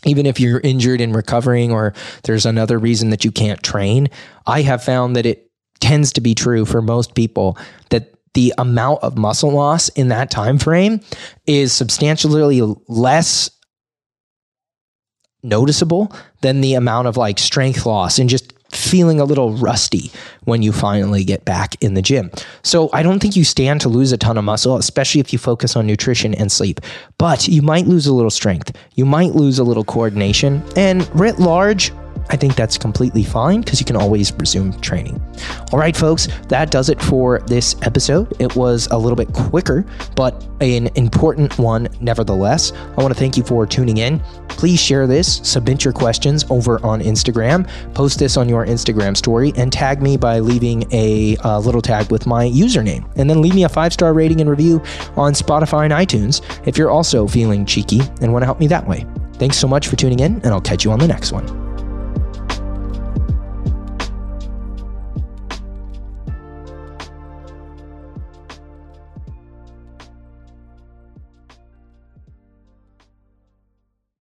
even 0.04 0.26
if 0.26 0.40
you're 0.40 0.60
injured 0.60 1.00
and 1.00 1.14
recovering 1.14 1.72
or 1.72 1.94
there's 2.24 2.46
another 2.46 2.78
reason 2.78 3.10
that 3.10 3.24
you 3.24 3.32
can't 3.32 3.62
train, 3.62 4.08
I 4.46 4.62
have 4.62 4.82
found 4.82 5.16
that 5.16 5.26
it 5.26 5.50
tends 5.80 6.12
to 6.14 6.20
be 6.20 6.34
true 6.34 6.64
for 6.64 6.80
most 6.80 7.14
people 7.14 7.58
that 7.90 8.14
the 8.34 8.52
amount 8.58 9.02
of 9.02 9.16
muscle 9.16 9.50
loss 9.50 9.88
in 9.90 10.08
that 10.08 10.30
time 10.30 10.58
frame 10.58 11.00
is 11.46 11.72
substantially 11.72 12.60
less 12.88 13.50
noticeable 15.42 16.10
than 16.40 16.60
the 16.60 16.74
amount 16.74 17.06
of 17.06 17.16
like 17.16 17.38
strength 17.38 17.86
loss 17.86 18.18
and 18.18 18.30
just 18.30 18.53
feeling 18.76 19.20
a 19.20 19.24
little 19.24 19.52
rusty 19.52 20.10
when 20.44 20.62
you 20.62 20.72
finally 20.72 21.24
get 21.24 21.44
back 21.44 21.76
in 21.82 21.94
the 21.94 22.02
gym. 22.02 22.30
So 22.62 22.90
I 22.92 23.02
don't 23.02 23.20
think 23.20 23.36
you 23.36 23.44
stand 23.44 23.80
to 23.82 23.88
lose 23.88 24.12
a 24.12 24.18
ton 24.18 24.38
of 24.38 24.44
muscle, 24.44 24.76
especially 24.76 25.20
if 25.20 25.32
you 25.32 25.38
focus 25.38 25.76
on 25.76 25.86
nutrition 25.86 26.34
and 26.34 26.50
sleep. 26.50 26.80
But 27.18 27.48
you 27.48 27.62
might 27.62 27.86
lose 27.86 28.06
a 28.06 28.12
little 28.12 28.30
strength. 28.30 28.76
You 28.94 29.04
might 29.04 29.34
lose 29.34 29.58
a 29.58 29.64
little 29.64 29.84
coordination. 29.84 30.62
And 30.76 31.08
writ 31.18 31.38
large, 31.38 31.92
I 32.30 32.36
think 32.36 32.56
that's 32.56 32.78
completely 32.78 33.24
fine 33.24 33.60
because 33.60 33.80
you 33.80 33.86
can 33.86 33.96
always 33.96 34.32
resume 34.32 34.72
training. 34.80 35.20
All 35.72 35.78
right, 35.78 35.96
folks, 35.96 36.28
that 36.48 36.70
does 36.70 36.88
it 36.88 37.00
for 37.00 37.40
this 37.40 37.76
episode. 37.82 38.32
It 38.40 38.56
was 38.56 38.88
a 38.90 38.98
little 38.98 39.16
bit 39.16 39.32
quicker, 39.32 39.84
but 40.16 40.46
an 40.60 40.88
important 40.94 41.58
one 41.58 41.88
nevertheless. 42.00 42.72
I 42.72 43.02
want 43.02 43.12
to 43.12 43.18
thank 43.18 43.36
you 43.36 43.42
for 43.42 43.66
tuning 43.66 43.98
in. 43.98 44.20
Please 44.48 44.80
share 44.80 45.06
this, 45.06 45.40
submit 45.42 45.84
your 45.84 45.92
questions 45.92 46.44
over 46.50 46.84
on 46.84 47.00
Instagram, 47.00 47.68
post 47.94 48.18
this 48.18 48.36
on 48.36 48.48
your 48.48 48.64
Instagram 48.66 49.16
story, 49.16 49.52
and 49.56 49.72
tag 49.72 50.00
me 50.00 50.16
by 50.16 50.38
leaving 50.38 50.84
a 50.92 51.36
uh, 51.38 51.58
little 51.58 51.82
tag 51.82 52.10
with 52.10 52.26
my 52.26 52.48
username. 52.48 53.08
And 53.16 53.28
then 53.28 53.42
leave 53.42 53.54
me 53.54 53.64
a 53.64 53.68
five 53.68 53.92
star 53.92 54.14
rating 54.14 54.40
and 54.40 54.48
review 54.48 54.78
on 55.16 55.32
Spotify 55.32 55.84
and 55.84 55.92
iTunes 55.92 56.42
if 56.66 56.78
you're 56.78 56.90
also 56.90 57.26
feeling 57.26 57.66
cheeky 57.66 58.00
and 58.20 58.32
want 58.32 58.42
to 58.42 58.46
help 58.46 58.60
me 58.60 58.66
that 58.68 58.86
way. 58.86 59.04
Thanks 59.34 59.58
so 59.58 59.66
much 59.66 59.88
for 59.88 59.96
tuning 59.96 60.20
in, 60.20 60.36
and 60.36 60.46
I'll 60.46 60.60
catch 60.60 60.84
you 60.84 60.92
on 60.92 60.98
the 60.98 61.08
next 61.08 61.32
one. 61.32 61.63